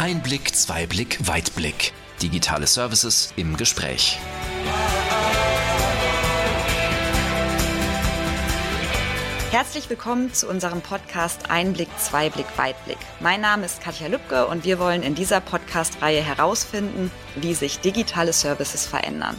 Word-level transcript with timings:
Einblick, 0.00 0.56
Zweiblick, 0.56 1.28
Weitblick. 1.28 1.92
Digitale 2.22 2.66
Services 2.66 3.34
im 3.36 3.58
Gespräch. 3.58 4.18
Herzlich 9.50 9.90
willkommen 9.90 10.32
zu 10.32 10.48
unserem 10.48 10.80
Podcast 10.80 11.50
Einblick, 11.50 11.90
Zweiblick, 11.98 12.46
Weitblick. 12.56 12.96
Mein 13.20 13.42
Name 13.42 13.66
ist 13.66 13.82
Katja 13.82 14.06
Lübke 14.06 14.46
und 14.46 14.64
wir 14.64 14.78
wollen 14.78 15.02
in 15.02 15.14
dieser 15.14 15.42
Podcast-Reihe 15.42 16.22
herausfinden, 16.22 17.10
wie 17.36 17.52
sich 17.52 17.80
digitale 17.80 18.32
Services 18.32 18.86
verändern. 18.86 19.38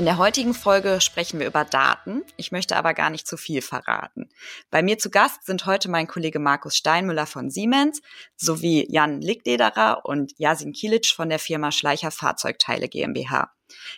In 0.00 0.06
der 0.06 0.16
heutigen 0.16 0.54
Folge 0.54 1.02
sprechen 1.02 1.40
wir 1.40 1.46
über 1.46 1.66
Daten. 1.66 2.22
Ich 2.38 2.52
möchte 2.52 2.74
aber 2.74 2.94
gar 2.94 3.10
nicht 3.10 3.26
zu 3.26 3.36
viel 3.36 3.60
verraten. 3.60 4.30
Bei 4.70 4.82
mir 4.82 4.96
zu 4.96 5.10
Gast 5.10 5.44
sind 5.44 5.66
heute 5.66 5.90
mein 5.90 6.06
Kollege 6.06 6.38
Markus 6.38 6.74
Steinmüller 6.74 7.26
von 7.26 7.50
Siemens 7.50 8.00
sowie 8.34 8.86
Jan 8.88 9.20
Lickdederer 9.20 10.06
und 10.06 10.32
Yasin 10.38 10.72
Kilic 10.72 11.08
von 11.08 11.28
der 11.28 11.38
Firma 11.38 11.70
Schleicher 11.70 12.10
Fahrzeugteile 12.10 12.88
GmbH. 12.88 13.52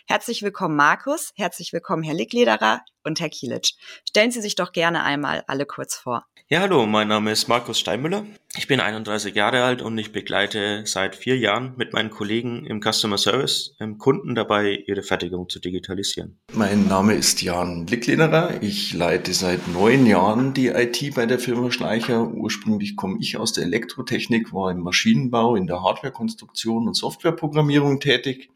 Herzlich 0.05 0.43
willkommen, 0.43 0.75
Markus. 0.75 1.31
Herzlich 1.35 1.73
willkommen, 1.73 2.03
Herr 2.03 2.13
Licklederer 2.13 2.81
und 3.03 3.19
Herr 3.19 3.29
Kielic. 3.29 3.73
Stellen 4.07 4.31
Sie 4.31 4.41
sich 4.41 4.55
doch 4.55 4.71
gerne 4.71 5.03
einmal 5.03 5.43
alle 5.47 5.65
kurz 5.65 5.95
vor. 5.95 6.25
Ja, 6.49 6.59
hallo, 6.59 6.85
mein 6.85 7.07
Name 7.07 7.31
ist 7.31 7.47
Markus 7.47 7.79
Steinmüller. 7.79 8.25
Ich 8.57 8.67
bin 8.67 8.79
31 8.79 9.33
Jahre 9.33 9.63
alt 9.63 9.81
und 9.81 9.97
ich 9.97 10.11
begleite 10.11 10.83
seit 10.85 11.15
vier 11.15 11.37
Jahren 11.37 11.73
mit 11.77 11.93
meinen 11.93 12.09
Kollegen 12.09 12.65
im 12.65 12.81
Customer 12.81 13.17
Service 13.17 13.75
im 13.79 13.97
Kunden 13.97 14.35
dabei, 14.35 14.83
ihre 14.85 15.03
Fertigung 15.03 15.47
zu 15.49 15.59
digitalisieren. 15.59 16.37
Mein 16.51 16.87
Name 16.87 17.15
ist 17.15 17.41
Jan 17.41 17.87
Licklederer. 17.87 18.61
Ich 18.61 18.93
leite 18.93 19.33
seit 19.33 19.67
neun 19.69 20.05
Jahren 20.05 20.53
die 20.53 20.67
IT 20.67 21.15
bei 21.15 21.25
der 21.25 21.39
Firma 21.39 21.71
Schleicher. 21.71 22.27
Ursprünglich 22.27 22.97
komme 22.97 23.17
ich 23.21 23.37
aus 23.37 23.53
der 23.53 23.63
Elektrotechnik, 23.63 24.53
war 24.53 24.69
im 24.69 24.81
Maschinenbau, 24.81 25.55
in 25.55 25.65
der 25.65 25.81
Hardwarekonstruktion 25.81 26.87
und 26.87 26.93
Softwareprogrammierung 26.93 27.99
tätig 27.99 28.49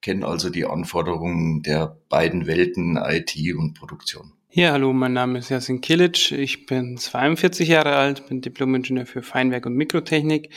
kenne 0.00 0.26
also 0.26 0.50
die 0.50 0.64
Anforderungen 0.64 1.62
der 1.62 1.98
beiden 2.08 2.46
Welten 2.46 2.96
IT 2.96 3.34
und 3.56 3.74
Produktion. 3.74 4.32
Ja, 4.50 4.72
hallo, 4.72 4.92
mein 4.92 5.12
Name 5.12 5.40
ist 5.40 5.50
Jasin 5.50 5.80
Kilic. 5.80 6.32
Ich 6.32 6.66
bin 6.66 6.96
42 6.96 7.68
Jahre 7.68 7.96
alt, 7.96 8.26
bin 8.28 8.40
Diplom-Ingenieur 8.40 9.06
für 9.06 9.22
Feinwerk 9.22 9.66
und 9.66 9.74
Mikrotechnik 9.74 10.54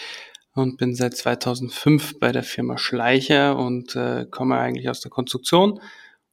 und 0.54 0.78
bin 0.78 0.96
seit 0.96 1.16
2005 1.16 2.20
bei 2.20 2.32
der 2.32 2.44
Firma 2.44 2.78
Schleicher 2.78 3.58
und 3.58 3.96
äh, 3.96 4.26
komme 4.30 4.58
eigentlich 4.58 4.90
aus 4.90 5.02
der 5.02 5.12
Konstruktion 5.12 5.82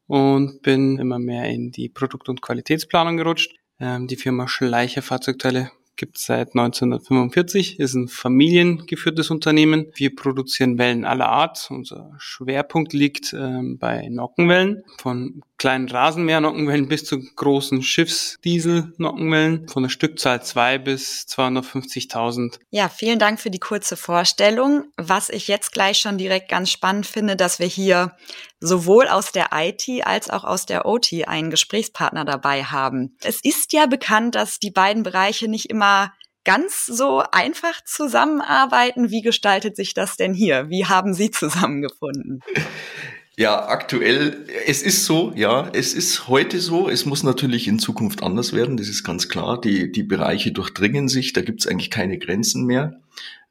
und 0.06 0.62
bin 0.62 0.98
immer 0.98 1.18
mehr 1.18 1.48
in 1.48 1.70
die 1.70 1.88
Produkt- 1.88 2.28
und 2.28 2.42
Qualitätsplanung 2.42 3.16
gerutscht. 3.16 3.54
Ähm, 3.80 4.06
die 4.06 4.16
Firma 4.16 4.48
Schleicher 4.48 5.02
Fahrzeugteile 5.02 5.70
gibt 5.98 6.16
es 6.16 6.24
seit 6.24 6.54
1945, 6.54 7.78
ist 7.78 7.94
ein 7.94 8.08
familiengeführtes 8.08 9.30
Unternehmen. 9.30 9.92
Wir 9.94 10.16
produzieren 10.16 10.78
Wellen 10.78 11.04
aller 11.04 11.28
Art. 11.28 11.66
Unser 11.70 12.14
Schwerpunkt 12.18 12.94
liegt 12.94 13.34
ähm, 13.34 13.76
bei 13.78 14.08
Nockenwellen, 14.08 14.84
von 14.98 15.42
kleinen 15.58 15.88
Rasenmäher-Nockenwellen 15.88 16.88
bis 16.88 17.04
zu 17.04 17.18
großen 17.18 17.82
Schiffsdiesel-Nockenwellen, 17.82 19.68
von 19.68 19.82
der 19.82 19.90
Stückzahl 19.90 20.42
2 20.42 20.78
bis 20.78 21.26
250.000. 21.28 22.60
Ja, 22.70 22.88
vielen 22.88 23.18
Dank 23.18 23.40
für 23.40 23.50
die 23.50 23.58
kurze 23.58 23.96
Vorstellung. 23.96 24.84
Was 24.96 25.28
ich 25.28 25.48
jetzt 25.48 25.72
gleich 25.72 25.98
schon 25.98 26.16
direkt 26.16 26.48
ganz 26.48 26.70
spannend 26.70 27.06
finde, 27.06 27.34
dass 27.34 27.58
wir 27.58 27.66
hier 27.66 28.12
sowohl 28.60 29.08
aus 29.08 29.32
der 29.32 29.48
IT 29.52 29.86
als 30.04 30.30
auch 30.30 30.44
aus 30.44 30.66
der 30.66 30.86
OT 30.86 31.26
einen 31.26 31.50
Gesprächspartner 31.50 32.24
dabei 32.24 32.64
haben. 32.64 33.16
Es 33.22 33.40
ist 33.42 33.72
ja 33.72 33.86
bekannt, 33.86 34.34
dass 34.34 34.58
die 34.58 34.70
beiden 34.70 35.02
Bereiche 35.02 35.48
nicht 35.48 35.70
immer 35.70 36.12
ganz 36.44 36.86
so 36.86 37.22
einfach 37.30 37.84
zusammenarbeiten. 37.84 39.10
Wie 39.10 39.22
gestaltet 39.22 39.76
sich 39.76 39.94
das 39.94 40.16
denn 40.16 40.32
hier? 40.32 40.70
Wie 40.70 40.86
haben 40.86 41.14
Sie 41.14 41.30
zusammengefunden? 41.30 42.40
Ja, 43.36 43.68
aktuell, 43.68 44.46
es 44.66 44.82
ist 44.82 45.04
so, 45.04 45.32
ja, 45.36 45.70
es 45.72 45.94
ist 45.94 46.26
heute 46.26 46.58
so, 46.58 46.88
es 46.88 47.06
muss 47.06 47.22
natürlich 47.22 47.68
in 47.68 47.78
Zukunft 47.78 48.24
anders 48.24 48.52
werden, 48.52 48.76
das 48.76 48.88
ist 48.88 49.04
ganz 49.04 49.28
klar. 49.28 49.60
Die, 49.60 49.92
die 49.92 50.02
Bereiche 50.02 50.50
durchdringen 50.50 51.06
sich, 51.06 51.34
da 51.34 51.42
gibt 51.42 51.60
es 51.60 51.68
eigentlich 51.68 51.90
keine 51.90 52.18
Grenzen 52.18 52.64
mehr. 52.64 53.00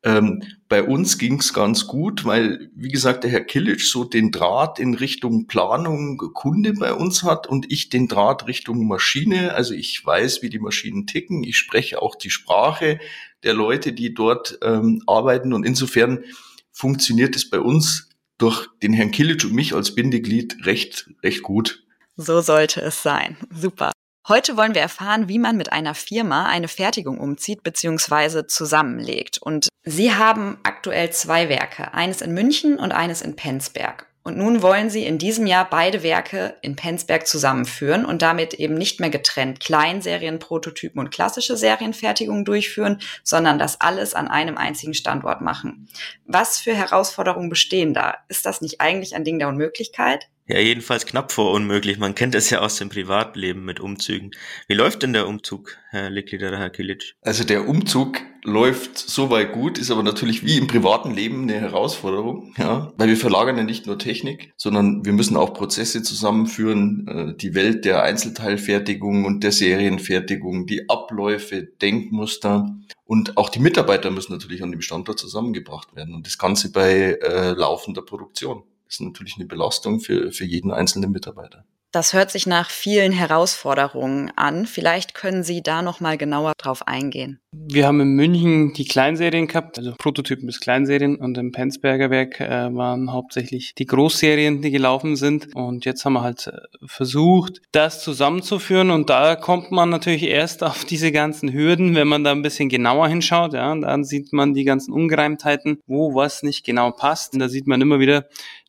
Ähm, 0.07 0.41
bei 0.69 0.84
uns 0.84 1.18
ging 1.18 1.38
es 1.40 1.53
ganz 1.53 1.85
gut, 1.85 2.23
weil, 2.23 2.72
wie 2.73 2.88
gesagt, 2.88 3.25
der 3.25 3.31
Herr 3.31 3.44
Kilic 3.44 3.81
so 3.81 4.06
den 4.06 4.31
Draht 4.31 4.79
in 4.79 4.94
Richtung 4.94 5.47
Planung 5.47 6.18
Kunde 6.34 6.72
bei 6.72 6.94
uns 6.94 7.23
hat 7.23 7.45
und 7.45 7.69
ich 7.73 7.90
den 7.90 8.07
Draht 8.07 8.47
Richtung 8.47 8.88
Maschine. 8.88 9.53
Also 9.53 9.73
ich 9.73 10.06
weiß, 10.06 10.41
wie 10.41 10.50
die 10.50 10.59
Maschinen 10.59 11.07
ticken. 11.07 11.44
Ich 11.44 11.57
spreche 11.57 12.01
auch 12.01 12.16
die 12.16 12.29
Sprache 12.29 13.00
der 13.44 13.53
Leute, 13.53 13.91
die 13.91 14.13
dort 14.13 14.57
ähm, 14.62 15.03
arbeiten. 15.07 15.51
Und 15.51 15.66
insofern 15.66 16.23
funktioniert 16.72 17.35
es 17.35 17.50
bei 17.50 17.59
uns 17.59 18.07
durch 18.38 18.69
den 18.81 18.94
Herrn 18.94 19.12
Kilic 19.12 19.44
und 19.44 19.53
mich 19.53 19.75
als 19.75 19.94
Bindeglied 19.94 20.66
recht, 20.66 21.09
recht 21.22 21.44
gut. 21.44 21.84
So 22.16 22.40
sollte 22.40 22.79
es 22.79 23.03
sein. 23.03 23.35
Super. 23.51 23.91
Heute 24.27 24.57
wollen 24.57 24.75
wir 24.75 24.81
erfahren, 24.81 25.29
wie 25.29 25.39
man 25.39 25.55
mit 25.55 25.71
einer 25.71 25.95
Firma 25.95 26.47
eine 26.47 26.67
Fertigung 26.67 27.17
umzieht 27.17 27.63
bzw. 27.63 28.45
zusammenlegt. 28.45 29.38
Und 29.41 29.69
Sie 29.83 30.13
haben 30.13 30.57
aktuell 30.63 31.11
zwei 31.11 31.47
Werke, 31.47 31.93
eines 31.93 32.21
in 32.21 32.33
München 32.33 32.77
und 32.77 32.91
eines 32.91 33.21
in 33.21 33.37
Penzberg. 33.37 34.07
Und 34.23 34.37
nun 34.37 34.61
wollen 34.61 34.89
Sie 34.89 35.05
in 35.05 35.17
diesem 35.17 35.47
Jahr 35.47 35.69
beide 35.69 36.03
Werke 36.03 36.57
in 36.61 36.75
Penzberg 36.75 37.25
zusammenführen 37.25 38.03
und 38.03 38.21
damit 38.21 38.55
eben 38.55 38.73
nicht 38.73 38.99
mehr 38.99 39.09
getrennt 39.09 39.61
Kleinserien, 39.61 40.39
Prototypen 40.39 40.99
und 40.99 41.11
klassische 41.11 41.55
Serienfertigungen 41.55 42.43
durchführen, 42.43 42.99
sondern 43.23 43.57
das 43.57 43.79
alles 43.79 44.13
an 44.13 44.27
einem 44.27 44.57
einzigen 44.57 44.93
Standort 44.93 45.39
machen. 45.39 45.87
Was 46.25 46.59
für 46.59 46.73
Herausforderungen 46.75 47.47
bestehen 47.47 47.93
da? 47.93 48.17
Ist 48.27 48.45
das 48.45 48.59
nicht 48.59 48.81
eigentlich 48.81 49.16
ein 49.16 49.23
Ding 49.23 49.39
der 49.39 49.47
Unmöglichkeit? 49.47 50.27
Ja, 50.50 50.59
jedenfalls 50.59 51.06
knapp 51.06 51.34
vor 51.34 51.52
unmöglich. 51.52 51.97
Man 51.97 52.16
kennt 52.16 52.34
es 52.34 52.50
ja 52.50 52.59
aus 52.59 52.78
dem 52.78 52.88
Privatleben 52.88 53.66
mit 53.66 53.81
Umzügen. 53.81 54.31
Wie 54.68 54.75
läuft 54.75 55.03
denn 55.03 55.12
der 55.12 55.28
Umzug, 55.28 55.78
Herr 55.90 56.09
Licklider, 56.09 56.58
Herr 56.58 56.69
Kilic? 56.69 57.16
Also 57.22 57.44
der 57.44 57.68
Umzug 57.68 58.19
läuft 58.46 58.97
soweit 58.97 59.52
gut, 59.52 59.78
ist 59.78 59.91
aber 59.91 60.03
natürlich 60.03 60.46
wie 60.46 60.58
im 60.58 60.68
privaten 60.68 61.12
Leben 61.12 61.44
eine 61.44 61.59
Herausforderung, 61.59 62.53
ja, 62.58 62.94
weil 62.96 63.09
wir 63.09 63.18
verlagern 63.18 63.58
ja 63.58 63.63
nicht 63.63 63.88
nur 63.88 64.00
Technik, 64.00 64.53
sondern 64.56 65.03
wir 65.03 65.12
müssen 65.12 65.35
auch 65.35 65.53
Prozesse 65.53 66.02
zusammenführen, 66.02 67.08
äh, 67.09 67.35
die 67.35 67.53
Welt 67.53 67.84
der 67.84 68.03
Einzelteilfertigung 68.03 69.25
und 69.25 69.44
der 69.44 69.52
Serienfertigung, 69.52 70.66
die 70.66 70.90
Abläufe, 70.90 71.64
Denkmuster 71.64 72.74
und 73.03 73.35
auch 73.35 73.50
die 73.50 73.59
Mitarbeiter 73.59 74.12
müssen 74.12 74.31
natürlich 74.31 74.64
an 74.64 74.72
dem 74.72 74.81
Standort 74.81 75.19
zusammengebracht 75.19 75.94
werden 75.94 76.16
und 76.16 76.25
das 76.25 76.38
Ganze 76.38 76.72
bei 76.72 77.19
äh, 77.22 77.52
laufender 77.52 78.02
Produktion 78.02 78.64
ist 78.87 79.01
natürlich 79.01 79.35
eine 79.37 79.45
Belastung 79.45 79.99
für, 79.99 80.31
für 80.31 80.45
jeden 80.45 80.71
einzelnen 80.71 81.11
Mitarbeiter. 81.11 81.65
Das 81.93 82.13
hört 82.13 82.31
sich 82.31 82.45
nach 82.45 82.69
vielen 82.69 83.13
Herausforderungen 83.13 84.29
an. 84.35 84.65
Vielleicht 84.65 85.13
können 85.13 85.43
Sie 85.43 85.63
da 85.63 85.81
noch 85.81 86.01
mal 86.01 86.17
genauer 86.17 86.51
drauf 86.57 86.85
eingehen. 86.85 87.39
Wir 87.53 87.87
haben 87.87 88.01
in 88.01 88.09
München 88.09 88.73
die 88.73 88.85
Kleinserien 88.85 89.47
gehabt, 89.47 89.79
also 89.79 89.93
Prototypen 89.97 90.45
bis 90.45 90.59
Kleinserien 90.59 91.15
und 91.15 91.37
im 91.37 91.53
Penzberger 91.53 92.09
Werk 92.09 92.41
äh, 92.41 92.75
waren 92.75 93.13
hauptsächlich 93.13 93.73
die 93.73 93.85
Großserien, 93.85 94.61
die 94.61 94.69
gelaufen 94.69 95.15
sind. 95.15 95.55
Und 95.55 95.85
jetzt 95.85 96.03
haben 96.03 96.13
wir 96.13 96.21
halt 96.21 96.47
äh, 96.47 96.59
versucht, 96.85 97.61
das 97.71 98.03
zusammenzuführen 98.03 98.91
und 98.91 99.09
da 99.09 99.37
kommt 99.37 99.71
man 99.71 99.89
natürlich 99.89 100.23
erst 100.23 100.63
auf 100.63 100.83
diese 100.89 101.13
ganzen 101.13 101.53
Hürden, 101.53 101.95
wenn 101.95 102.07
man 102.07 102.25
da 102.25 102.31
ein 102.31 102.41
bisschen 102.41 102.67
genauer 102.67 103.07
hinschaut. 103.07 103.53
Ja, 103.53 103.73
dann 103.73 104.03
sieht 104.03 104.33
man 104.33 104.53
die 104.53 104.65
ganzen 104.65 104.91
Ungereimtheiten, 104.91 105.79
wo 105.87 106.13
was 106.13 106.43
nicht 106.43 106.65
genau 106.65 106.91
passt. 106.91 107.33
Und 107.33 107.39
da 107.39 107.47
sieht 107.47 107.65
man 107.65 107.81
immer 107.81 107.99
wieder, 107.99 108.25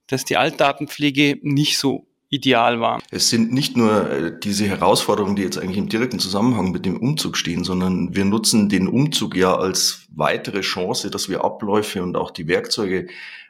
dass 0.09 0.25
die 0.25 0.37
Altdatenpflege 0.37 1.39
nicht 1.43 1.79
so 1.79 2.09
ideal 2.31 2.81
war. 2.81 3.01
Es 3.11 3.31
sind 3.31 3.53
nicht 3.53 3.77
nur 3.77 4.11
äh, 4.11 4.39
diese 4.39 4.67
Herausforderungen, 4.67 5.37
die 5.37 5.43
jetzt 5.43 5.59
eigentlich 5.59 5.79
im 5.79 5.89
direkten 5.89 6.19
Zusammenhang 6.19 6.73
mit 6.73 6.85
dem 6.85 6.99
Umzug 6.99 7.37
stehen, 7.37 7.65
sondern 7.65 8.15
wir 8.15 8.25
nutzen 8.25 8.69
den 8.69 8.87
Umzug 8.87 9.35
ja 9.37 9.57
als 9.57 10.07
weitere 10.11 10.61
Chance, 10.61 11.11
dass 11.11 11.29
wir 11.29 11.45
Abläufe 11.45 12.03
und 12.03 12.17
auch 12.17 12.31
die 12.31 12.47
Werkzeuge 12.49 13.07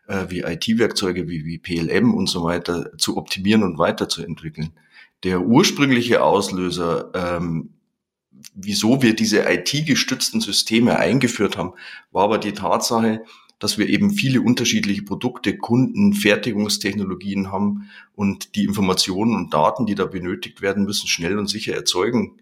äh, 0.07 0.27
wie 0.29 0.41
IT-Werkzeuge 0.41 1.29
wie, 1.29 1.45
wie 1.45 1.59
PLM 1.59 2.15
und 2.15 2.29
so 2.29 2.45
weiter 2.45 2.97
zu 2.99 3.17
optimieren 3.17 3.65
und 3.65 3.79
weiterzuentwickeln. 3.79 4.71
Der 5.25 5.41
ursprüngliche 5.41 6.23
Auslöser, 6.23 7.11
ähm, 7.15 7.71
wieso 8.55 9.03
wir 9.03 9.17
diese 9.17 9.41
IT-gestützten 9.41 10.41
Systeme 10.41 10.99
eingeführt 10.99 11.57
haben, 11.57 11.73
war 12.13 12.25
aber 12.25 12.39
die 12.39 12.53
Tatsache, 12.53 13.25
dass 13.59 13.79
wir 13.79 13.89
eben 13.89 14.11
viele 14.11 14.41
unterschiedliche 14.41 15.03
Produkte, 15.03 15.57
Kunden, 15.57 16.13
Fertigungstechnologien 16.13 17.51
haben 17.51 17.91
und 18.15 18.55
die 18.55 18.65
Informationen 18.65 19.35
und 19.35 19.53
Daten, 19.53 19.87
die 19.87 19.95
da 19.95 20.07
benötigt 20.07 20.63
werden, 20.63 20.85
müssen 20.85 21.09
schnell 21.09 21.39
und 21.39 21.49
sicher 21.49 21.75
erzeugen 21.75 22.39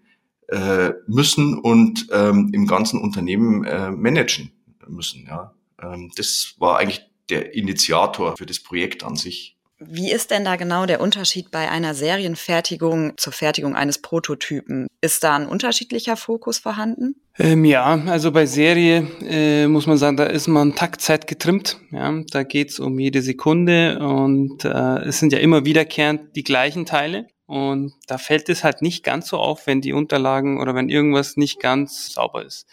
äh, 0.49 0.93
müssen 1.07 1.59
und 1.59 2.09
ähm, 2.13 2.51
im 2.53 2.67
ganzen 2.67 3.01
Unternehmen 3.01 3.65
äh, 3.65 3.91
managen 3.91 4.53
müssen. 4.87 5.27
Ja. 5.27 5.55
Ähm, 5.83 6.13
das 6.17 6.55
war 6.59 6.79
eigentlich 6.79 7.03
der 7.31 7.55
Initiator 7.55 8.37
für 8.37 8.47
das 8.47 8.61
Projekt 8.61 9.03
an 9.03 9.17
sich. 9.17 9.56
Wie 9.79 10.11
ist 10.11 10.31
denn 10.31 10.45
da 10.45 10.57
genau 10.57 10.87
der 10.87 11.01
Unterschied 11.01 11.51
bei 11.51 11.71
einer 11.71 11.95
Serienfertigung 11.95 13.13
zur 13.19 13.33
Fertigung 13.33 13.77
eines 13.77 14.01
Prototypen? 14.01 14.87
Ist 15.03 15.23
da 15.23 15.37
ein 15.37 15.47
unterschiedlicher 15.47 16.17
Fokus 16.17 16.59
vorhanden? 16.59 17.17
Ähm, 17.39 17.67
ja, 17.67 18.03
also 18.07 18.33
bei 18.33 18.47
Serie 18.47 19.07
äh, 19.23 19.67
muss 19.67 19.87
man 19.87 19.99
sagen, 19.99 20.17
da 20.17 20.25
ist 20.25 20.47
man 20.47 20.75
Taktzeit 20.75 21.27
getrimmt. 21.27 21.79
Ja, 21.91 22.23
da 22.31 22.43
geht's 22.43 22.79
um 22.81 22.99
jede 22.99 23.21
Sekunde 23.21 23.99
und 23.99 24.65
äh, 24.65 25.05
es 25.05 25.19
sind 25.19 25.35
ja 25.35 25.41
immer 25.41 25.67
wiederkehrend 25.67 26.35
die 26.35 26.45
gleichen 26.45 26.87
Teile. 26.87 27.27
Und 27.47 27.93
da 28.07 28.19
fällt 28.19 28.49
es 28.49 28.65
halt 28.65 28.83
nicht 28.83 29.05
ganz 29.05 29.29
so 29.29 29.37
auf, 29.37 29.67
wenn 29.67 29.81
die 29.81 29.93
Unterlagen 29.93 30.59
oder 30.59 30.75
wenn 30.75 30.89
irgendwas 30.89 31.37
nicht 31.37 31.61
ganz 31.61 32.13
sauber 32.13 32.45
ist. 32.45 32.67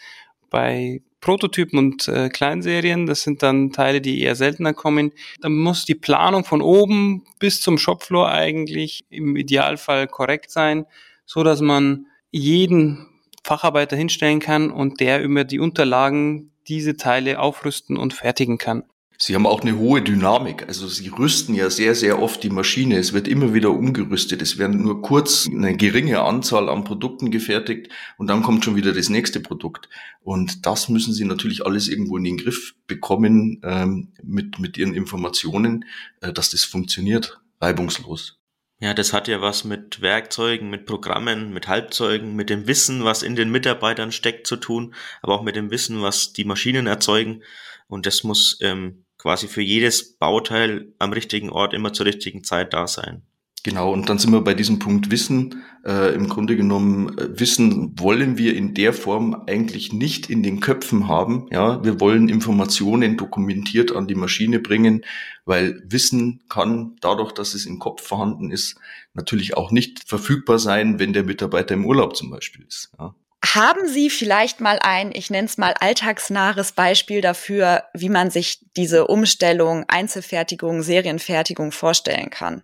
Bei 0.50 1.02
Prototypen 1.24 1.78
und 1.78 2.06
äh, 2.06 2.28
Kleinserien, 2.28 3.06
das 3.06 3.22
sind 3.22 3.42
dann 3.42 3.72
Teile, 3.72 4.02
die 4.02 4.20
eher 4.20 4.34
seltener 4.34 4.74
kommen, 4.74 5.10
da 5.40 5.48
muss 5.48 5.86
die 5.86 5.94
Planung 5.94 6.44
von 6.44 6.60
oben 6.60 7.24
bis 7.38 7.62
zum 7.62 7.78
Shopfloor 7.78 8.28
eigentlich 8.30 9.06
im 9.08 9.34
Idealfall 9.34 10.06
korrekt 10.06 10.50
sein, 10.50 10.84
so 11.24 11.42
dass 11.42 11.62
man 11.62 12.08
jeden 12.30 13.06
Facharbeiter 13.42 13.96
hinstellen 13.96 14.38
kann 14.38 14.70
und 14.70 15.00
der 15.00 15.22
über 15.22 15.44
die 15.44 15.60
Unterlagen 15.60 16.50
diese 16.68 16.94
Teile 16.98 17.40
aufrüsten 17.40 17.96
und 17.96 18.12
fertigen 18.12 18.58
kann. 18.58 18.84
Sie 19.16 19.34
haben 19.34 19.46
auch 19.46 19.60
eine 19.60 19.78
hohe 19.78 20.02
Dynamik. 20.02 20.66
Also 20.66 20.88
Sie 20.88 21.08
rüsten 21.08 21.54
ja 21.54 21.70
sehr, 21.70 21.94
sehr 21.94 22.20
oft 22.20 22.42
die 22.42 22.50
Maschine. 22.50 22.98
Es 22.98 23.12
wird 23.12 23.28
immer 23.28 23.54
wieder 23.54 23.70
umgerüstet. 23.70 24.42
Es 24.42 24.58
werden 24.58 24.82
nur 24.82 25.02
kurz 25.02 25.48
eine 25.48 25.76
geringe 25.76 26.22
Anzahl 26.22 26.68
an 26.68 26.84
Produkten 26.84 27.30
gefertigt 27.30 27.90
und 28.18 28.26
dann 28.26 28.42
kommt 28.42 28.64
schon 28.64 28.76
wieder 28.76 28.92
das 28.92 29.08
nächste 29.08 29.40
Produkt. 29.40 29.88
Und 30.22 30.66
das 30.66 30.88
müssen 30.88 31.12
Sie 31.12 31.24
natürlich 31.24 31.64
alles 31.64 31.88
irgendwo 31.88 32.16
in 32.16 32.24
den 32.24 32.38
Griff 32.38 32.74
bekommen 32.86 33.60
ähm, 33.62 34.12
mit, 34.22 34.58
mit 34.58 34.76
Ihren 34.76 34.94
Informationen, 34.94 35.84
äh, 36.20 36.32
dass 36.32 36.50
das 36.50 36.64
funktioniert, 36.64 37.40
reibungslos. 37.60 38.38
Ja, 38.80 38.92
das 38.92 39.12
hat 39.12 39.28
ja 39.28 39.40
was 39.40 39.64
mit 39.64 40.00
Werkzeugen, 40.02 40.68
mit 40.68 40.84
Programmen, 40.84 41.52
mit 41.52 41.68
Halbzeugen, 41.68 42.34
mit 42.34 42.50
dem 42.50 42.66
Wissen, 42.66 43.04
was 43.04 43.22
in 43.22 43.36
den 43.36 43.50
Mitarbeitern 43.50 44.10
steckt, 44.10 44.46
zu 44.46 44.56
tun, 44.56 44.94
aber 45.22 45.34
auch 45.34 45.42
mit 45.42 45.54
dem 45.54 45.70
Wissen, 45.70 46.02
was 46.02 46.32
die 46.32 46.44
Maschinen 46.44 46.86
erzeugen. 46.86 47.42
Und 47.86 48.06
das 48.06 48.24
muss 48.24 48.58
ähm, 48.60 49.03
quasi 49.24 49.48
für 49.48 49.62
jedes 49.62 50.18
Bauteil 50.18 50.92
am 50.98 51.14
richtigen 51.14 51.48
Ort 51.48 51.72
immer 51.72 51.94
zur 51.94 52.04
richtigen 52.04 52.44
Zeit 52.44 52.74
da 52.74 52.86
sein. 52.86 53.22
Genau, 53.62 53.90
und 53.90 54.10
dann 54.10 54.18
sind 54.18 54.32
wir 54.32 54.42
bei 54.42 54.52
diesem 54.52 54.78
Punkt 54.78 55.10
Wissen. 55.10 55.64
Äh, 55.82 56.14
Im 56.14 56.28
Grunde 56.28 56.56
genommen, 56.56 57.16
äh, 57.16 57.40
Wissen 57.40 57.98
wollen 57.98 58.36
wir 58.36 58.54
in 58.54 58.74
der 58.74 58.92
Form 58.92 59.44
eigentlich 59.46 59.94
nicht 59.94 60.28
in 60.28 60.42
den 60.42 60.60
Köpfen 60.60 61.08
haben. 61.08 61.46
Ja, 61.50 61.82
wir 61.82 62.00
wollen 62.00 62.28
Informationen 62.28 63.16
dokumentiert 63.16 63.96
an 63.96 64.06
die 64.06 64.14
Maschine 64.14 64.60
bringen, 64.60 65.06
weil 65.46 65.82
Wissen 65.86 66.42
kann 66.50 66.96
dadurch, 67.00 67.32
dass 67.32 67.54
es 67.54 67.64
im 67.64 67.78
Kopf 67.78 68.06
vorhanden 68.06 68.50
ist, 68.50 68.76
natürlich 69.14 69.56
auch 69.56 69.70
nicht 69.70 70.06
verfügbar 70.06 70.58
sein, 70.58 70.98
wenn 70.98 71.14
der 71.14 71.24
Mitarbeiter 71.24 71.72
im 71.72 71.86
Urlaub 71.86 72.14
zum 72.14 72.28
Beispiel 72.28 72.66
ist. 72.68 72.92
Ja. 72.98 73.14
Haben 73.44 73.86
Sie 73.88 74.08
vielleicht 74.08 74.60
mal 74.60 74.78
ein, 74.80 75.12
ich 75.12 75.28
nenne 75.28 75.46
es 75.46 75.58
mal 75.58 75.74
alltagsnahes 75.78 76.72
Beispiel 76.72 77.20
dafür, 77.20 77.84
wie 77.92 78.08
man 78.08 78.30
sich 78.30 78.60
diese 78.74 79.06
Umstellung, 79.06 79.84
Einzelfertigung, 79.86 80.82
Serienfertigung 80.82 81.70
vorstellen 81.70 82.30
kann? 82.30 82.62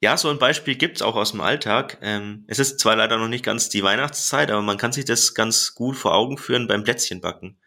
Ja, 0.00 0.16
so 0.16 0.30
ein 0.30 0.38
Beispiel 0.38 0.76
gibt's 0.76 1.02
auch 1.02 1.16
aus 1.16 1.32
dem 1.32 1.40
Alltag. 1.42 1.98
Ähm, 2.00 2.44
es 2.48 2.58
ist 2.58 2.80
zwar 2.80 2.96
leider 2.96 3.18
noch 3.18 3.28
nicht 3.28 3.44
ganz 3.44 3.68
die 3.68 3.82
Weihnachtszeit, 3.82 4.50
aber 4.50 4.62
man 4.62 4.78
kann 4.78 4.92
sich 4.92 5.04
das 5.04 5.34
ganz 5.34 5.74
gut 5.74 5.96
vor 5.96 6.14
Augen 6.14 6.38
führen 6.38 6.66
beim 6.66 6.84
Plätzchenbacken. 6.84 7.60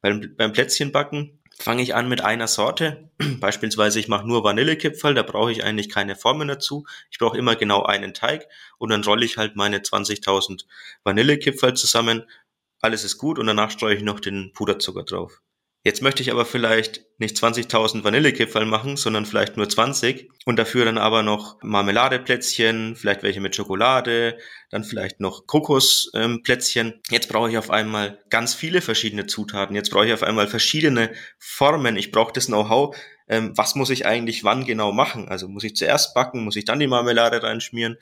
Beim, 0.00 0.34
beim 0.36 0.52
Plätzchenbacken 0.52 1.41
fange 1.62 1.82
ich 1.82 1.94
an 1.94 2.08
mit 2.08 2.20
einer 2.20 2.48
Sorte. 2.48 3.08
Beispielsweise 3.40 3.98
ich 3.98 4.08
mache 4.08 4.26
nur 4.26 4.44
Vanillekipferl, 4.44 5.14
da 5.14 5.22
brauche 5.22 5.52
ich 5.52 5.64
eigentlich 5.64 5.88
keine 5.88 6.16
Formen 6.16 6.48
dazu. 6.48 6.84
Ich 7.10 7.18
brauche 7.18 7.38
immer 7.38 7.56
genau 7.56 7.84
einen 7.84 8.14
Teig 8.14 8.48
und 8.78 8.90
dann 8.90 9.04
rolle 9.04 9.24
ich 9.24 9.38
halt 9.38 9.56
meine 9.56 9.78
20.000 9.78 10.64
Vanillekipferl 11.04 11.74
zusammen. 11.74 12.24
Alles 12.80 13.04
ist 13.04 13.18
gut 13.18 13.38
und 13.38 13.46
danach 13.46 13.70
streue 13.70 13.94
ich 13.94 14.02
noch 14.02 14.20
den 14.20 14.52
Puderzucker 14.52 15.04
drauf. 15.04 15.40
Jetzt 15.84 16.00
möchte 16.00 16.22
ich 16.22 16.30
aber 16.30 16.44
vielleicht 16.44 17.04
nicht 17.18 17.36
20.000 17.36 18.04
Vanillekipferl 18.04 18.66
machen, 18.66 18.96
sondern 18.96 19.26
vielleicht 19.26 19.56
nur 19.56 19.68
20 19.68 20.30
und 20.44 20.56
dafür 20.56 20.84
dann 20.84 20.96
aber 20.96 21.24
noch 21.24 21.60
Marmeladeplätzchen, 21.62 22.94
vielleicht 22.94 23.24
welche 23.24 23.40
mit 23.40 23.56
Schokolade, 23.56 24.38
dann 24.70 24.84
vielleicht 24.84 25.18
noch 25.18 25.48
Kokosplätzchen. 25.48 26.86
Ähm, 26.86 27.00
Jetzt 27.10 27.28
brauche 27.28 27.50
ich 27.50 27.58
auf 27.58 27.70
einmal 27.70 28.22
ganz 28.30 28.54
viele 28.54 28.80
verschiedene 28.80 29.26
Zutaten. 29.26 29.74
Jetzt 29.74 29.90
brauche 29.90 30.06
ich 30.06 30.12
auf 30.12 30.22
einmal 30.22 30.46
verschiedene 30.46 31.10
Formen. 31.38 31.96
Ich 31.96 32.12
brauche 32.12 32.32
das 32.32 32.46
Know-how. 32.46 32.96
Ähm, 33.28 33.52
was 33.56 33.74
muss 33.74 33.90
ich 33.90 34.06
eigentlich 34.06 34.44
wann 34.44 34.64
genau 34.64 34.92
machen? 34.92 35.28
Also 35.28 35.48
muss 35.48 35.64
ich 35.64 35.74
zuerst 35.74 36.14
backen, 36.14 36.44
muss 36.44 36.56
ich 36.56 36.64
dann 36.64 36.78
die 36.78 36.86
Marmelade 36.86 37.42
reinschmieren? 37.42 37.98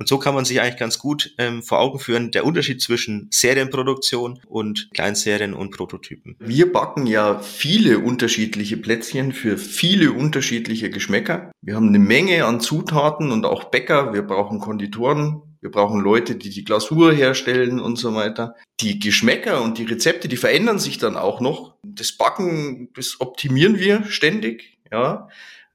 Und 0.00 0.08
so 0.08 0.18
kann 0.18 0.34
man 0.34 0.46
sich 0.46 0.62
eigentlich 0.62 0.78
ganz 0.78 0.98
gut 0.98 1.34
ähm, 1.36 1.62
vor 1.62 1.78
Augen 1.78 1.98
führen, 1.98 2.30
der 2.30 2.46
Unterschied 2.46 2.80
zwischen 2.80 3.28
Serienproduktion 3.30 4.40
und 4.48 4.88
Kleinserien 4.94 5.52
und 5.52 5.76
Prototypen. 5.76 6.36
Wir 6.38 6.72
backen 6.72 7.06
ja 7.06 7.38
viele 7.40 7.98
unterschiedliche 7.98 8.78
Plätzchen 8.78 9.32
für 9.32 9.58
viele 9.58 10.12
unterschiedliche 10.12 10.88
Geschmäcker. 10.88 11.52
Wir 11.60 11.76
haben 11.76 11.88
eine 11.88 11.98
Menge 11.98 12.46
an 12.46 12.60
Zutaten 12.60 13.30
und 13.30 13.44
auch 13.44 13.64
Bäcker. 13.64 14.14
Wir 14.14 14.22
brauchen 14.22 14.58
Konditoren. 14.58 15.42
Wir 15.60 15.70
brauchen 15.70 16.00
Leute, 16.00 16.36
die 16.36 16.48
die 16.48 16.64
Glasur 16.64 17.12
herstellen 17.12 17.78
und 17.78 17.96
so 17.96 18.14
weiter. 18.14 18.56
Die 18.80 18.98
Geschmäcker 18.98 19.60
und 19.60 19.76
die 19.76 19.84
Rezepte, 19.84 20.28
die 20.28 20.38
verändern 20.38 20.78
sich 20.78 20.96
dann 20.96 21.18
auch 21.18 21.42
noch. 21.42 21.74
Das 21.82 22.12
Backen, 22.12 22.88
das 22.94 23.20
optimieren 23.20 23.78
wir 23.78 24.04
ständig. 24.04 24.78
Ja, 24.90 25.28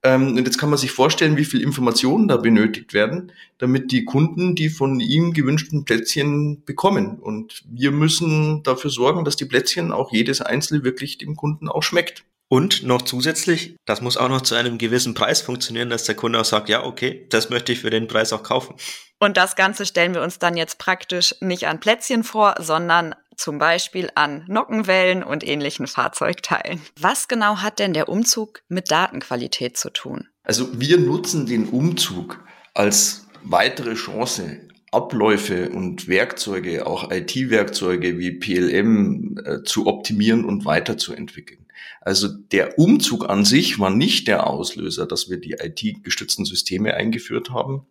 und 0.06 0.38
jetzt 0.38 0.58
kann 0.58 0.70
man 0.70 0.78
sich 0.78 0.92
vorstellen, 0.92 1.38
wie 1.38 1.46
viel 1.46 1.62
Informationen 1.62 2.28
da 2.28 2.38
benötigt 2.38 2.94
werden, 2.94 3.32
damit 3.58 3.92
die 3.92 4.06
Kunden 4.06 4.54
die 4.56 4.70
von 4.70 5.00
ihm 5.00 5.34
gewünschten 5.34 5.86
Plätzchen 5.86 6.64
bekommen. 6.66 7.18
Und 7.20 7.64
wir 7.70 7.92
müssen 7.92 8.62
dafür 8.64 8.92
sorgen, 8.92 9.26
dass 9.26 9.36
die 9.36 9.46
Plätzchen 9.46 9.92
auch 9.92 10.12
jedes 10.12 10.42
einzelne 10.42 10.84
wirklich 10.84 11.18
dem 11.18 11.36
Kunden 11.36 11.70
auch 11.70 11.84
schmeckt. 11.84 12.26
Und 12.48 12.84
noch 12.84 13.02
zusätzlich, 13.02 13.76
das 13.86 14.02
muss 14.02 14.18
auch 14.18 14.30
noch 14.30 14.42
zu 14.42 14.56
einem 14.56 14.78
gewissen 14.78 15.16
Preis 15.16 15.42
funktionieren, 15.42 15.90
dass 15.90 16.04
der 16.04 16.16
Kunde 16.16 16.40
auch 16.40 16.46
sagt, 16.46 16.70
ja, 16.70 16.84
okay, 16.84 17.26
das 17.30 17.50
möchte 17.50 17.72
ich 17.72 17.80
für 17.80 17.90
den 17.90 18.08
Preis 18.08 18.34
auch 18.34 18.44
kaufen. 18.44 18.76
Und 19.20 19.38
das 19.38 19.56
Ganze 19.56 19.86
stellen 19.86 20.14
wir 20.14 20.22
uns 20.22 20.40
dann 20.40 20.58
jetzt 20.58 20.78
praktisch 20.78 21.36
nicht 21.40 21.68
an 21.68 21.80
Plätzchen 21.80 22.24
vor, 22.24 22.56
sondern 22.60 23.16
zum 23.38 23.58
Beispiel 23.58 24.10
an 24.16 24.46
Nockenwellen 24.48 25.24
und 25.24 25.46
ähnlichen 25.46 25.88
Fahrzeugteilen. 25.88 26.82
Was 27.00 27.28
genau 27.28 27.58
hat 27.58 27.80
denn 27.80 27.94
der 27.94 28.10
Umzug 28.10 28.62
mit 28.68 28.92
Datenqualität 28.92 29.78
zu 29.78 29.90
tun? 29.90 30.28
Also 30.44 30.80
wir 30.80 30.98
nutzen 31.00 31.46
den 31.46 31.70
Umzug 31.70 32.44
als 32.74 33.28
weitere 33.44 33.96
Chance, 33.96 34.62
Abläufe 34.92 35.70
und 35.70 36.08
Werkzeuge, 36.08 36.88
auch 36.88 37.12
IT-Werkzeuge 37.12 38.18
wie 38.18 38.32
PLM 38.32 39.38
äh, 39.44 39.64
zu 39.64 39.88
optimieren 39.88 40.46
und 40.46 40.66
weiterzuentwickeln. 40.66 41.66
Also 42.02 42.30
der 42.30 42.80
Umzug 42.80 43.30
an 43.30 43.44
sich 43.44 43.80
war 43.80 43.90
nicht 43.90 44.28
der 44.28 44.48
Auslöser, 44.48 45.06
dass 45.06 45.30
wir 45.30 45.38
die 45.38 45.54
IT-gestützten 45.54 46.46
Systeme 46.46 46.94
eingeführt 46.94 47.50
haben, 47.50 47.88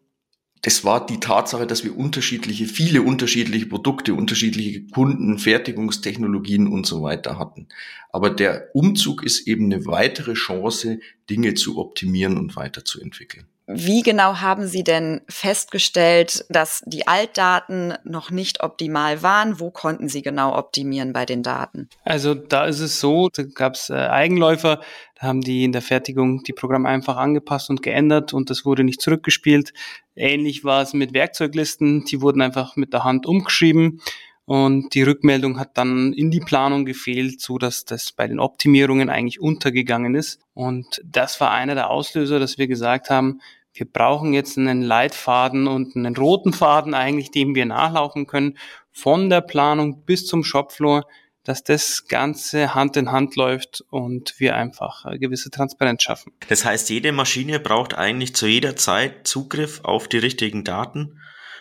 das 0.65 0.83
war 0.83 1.05
die 1.05 1.21
Tatsache, 1.21 1.67
dass 1.67 1.85
wir 1.85 1.95
unterschiedliche, 1.95 2.65
viele 2.65 3.03
unterschiedliche 3.03 3.67
Produkte, 3.67 4.15
unterschiedliche 4.15 4.87
Kunden, 4.87 5.39
Fertigungstechnologien 5.39 6.69
und 6.69 6.87
so 6.87 7.03
weiter 7.03 7.39
hatten. 7.39 7.69
Aber 8.09 8.31
der 8.31 8.71
Umzug 8.73 9.23
ist 9.25 9.47
eben 9.47 9.67
eine 9.67 9.85
weitere 9.85 10.33
Chance, 10.33 11.01
Dinge 11.29 11.53
zu 11.53 11.77
optimieren 11.77 12.39
und 12.39 12.57
weiterzuentwickeln. 12.57 13.47
Wie 13.67 14.03
genau 14.03 14.41
haben 14.41 14.67
Sie 14.67 14.85
denn 14.85 15.23
festgestellt, 15.27 16.45
dass 16.51 16.83
die 16.85 17.07
Altdaten 17.07 17.95
noch 18.05 18.31
nicht 18.31 18.63
optimal 18.63 19.23
waren? 19.23 19.59
Wo 19.59 19.71
konnten 19.71 20.09
Sie 20.09 20.21
genau 20.21 20.55
optimieren 20.55 21.15
bei 21.15 21.25
den 21.25 21.43
Daten? 21.43 21.89
Also 22.05 22.35
da 22.35 22.67
ist 22.67 22.81
es 22.81 23.01
so, 23.01 23.31
da 23.31 23.43
gab 23.43 23.75
es 23.75 23.89
äh, 23.89 23.95
Eigenläufer, 23.95 24.81
da 25.19 25.29
haben 25.29 25.41
die 25.41 25.65
in 25.65 25.73
der 25.73 25.81
Fertigung 25.81 26.43
die 26.43 26.53
Programme 26.53 26.91
einfach 26.91 27.17
angepasst 27.17 27.71
und 27.71 27.83
geändert 27.83 28.35
und 28.35 28.51
das 28.51 28.67
wurde 28.67 28.85
nicht 28.85 29.01
zurückgespielt. 29.01 29.73
Ähnlich 30.15 30.65
war 30.65 30.83
es 30.83 30.93
mit 30.93 31.15
Werkzeuglisten, 31.15 32.05
die 32.05 32.21
wurden 32.21 32.43
einfach 32.43 32.77
mit 32.77 32.93
der 32.93 33.05
Hand 33.05 33.25
umgeschrieben 33.25 34.01
und 34.47 34.95
die 34.95 35.03
Rückmeldung 35.03 35.59
hat 35.59 35.79
dann 35.79 36.13
in 36.13 36.31
die 36.31 36.41
Planung 36.41 36.85
gefehlt, 36.85 37.41
so 37.41 37.57
dass 37.57 37.85
das 37.85 38.13
bei 38.13 38.27
den 38.27 38.41
Optimierungen 38.41 39.09
eigentlich 39.09 39.41
untergegangen 39.41 40.15
ist. 40.15 40.41
Und 40.53 41.01
das 41.05 41.41
war 41.41 41.51
einer 41.51 41.75
der 41.75 41.91
Auslöser, 41.91 42.39
dass 42.39 42.59
wir 42.59 42.67
gesagt 42.67 43.09
haben, 43.09 43.41
wir 43.73 43.91
brauchen 43.91 44.35
jetzt 44.35 44.57
einen 44.59 44.83
Leitfaden 44.83 45.67
und 45.67 45.97
einen 45.97 46.17
roten 46.17 46.53
Faden 46.53 46.95
eigentlich, 46.95 47.31
dem 47.31 47.55
wir 47.55 47.67
nachlaufen 47.67 48.27
können, 48.27 48.57
von 48.93 49.31
der 49.31 49.41
Planung 49.41 50.05
bis 50.05 50.27
zum 50.27 50.45
Shopfloor, 50.45 51.05
dass 51.43 51.65
das 51.65 52.07
Ganze 52.07 52.75
Hand 52.75 52.97
in 52.97 53.11
Hand 53.11 53.37
läuft 53.37 53.85
und 53.91 54.35
wir 54.39 54.57
einfach 54.57 55.05
eine 55.05 55.19
gewisse 55.19 55.51
Transparenz 55.51 56.03
schaffen. 56.03 56.33
Das 56.49 56.65
heißt, 56.65 56.89
jede 56.91 57.13
Maschine 57.13 57.61
braucht 57.61 57.95
eigentlich 57.95 58.35
zu 58.35 58.47
jeder 58.47 58.77
Zeit 58.77 59.27
Zugriff 59.27 59.81
auf 59.83 60.07
die 60.07 60.19
richtigen 60.19 60.65
Daten 60.65 61.19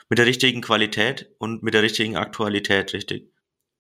mit 0.10 0.20
der 0.20 0.26
richtigen 0.26 0.62
Qualität 0.62 1.32
und 1.40 1.64
mit 1.64 1.74
der 1.74 1.84
richtigen 1.84 2.16
Aktualität, 2.16 2.94
richtig? 2.94 3.34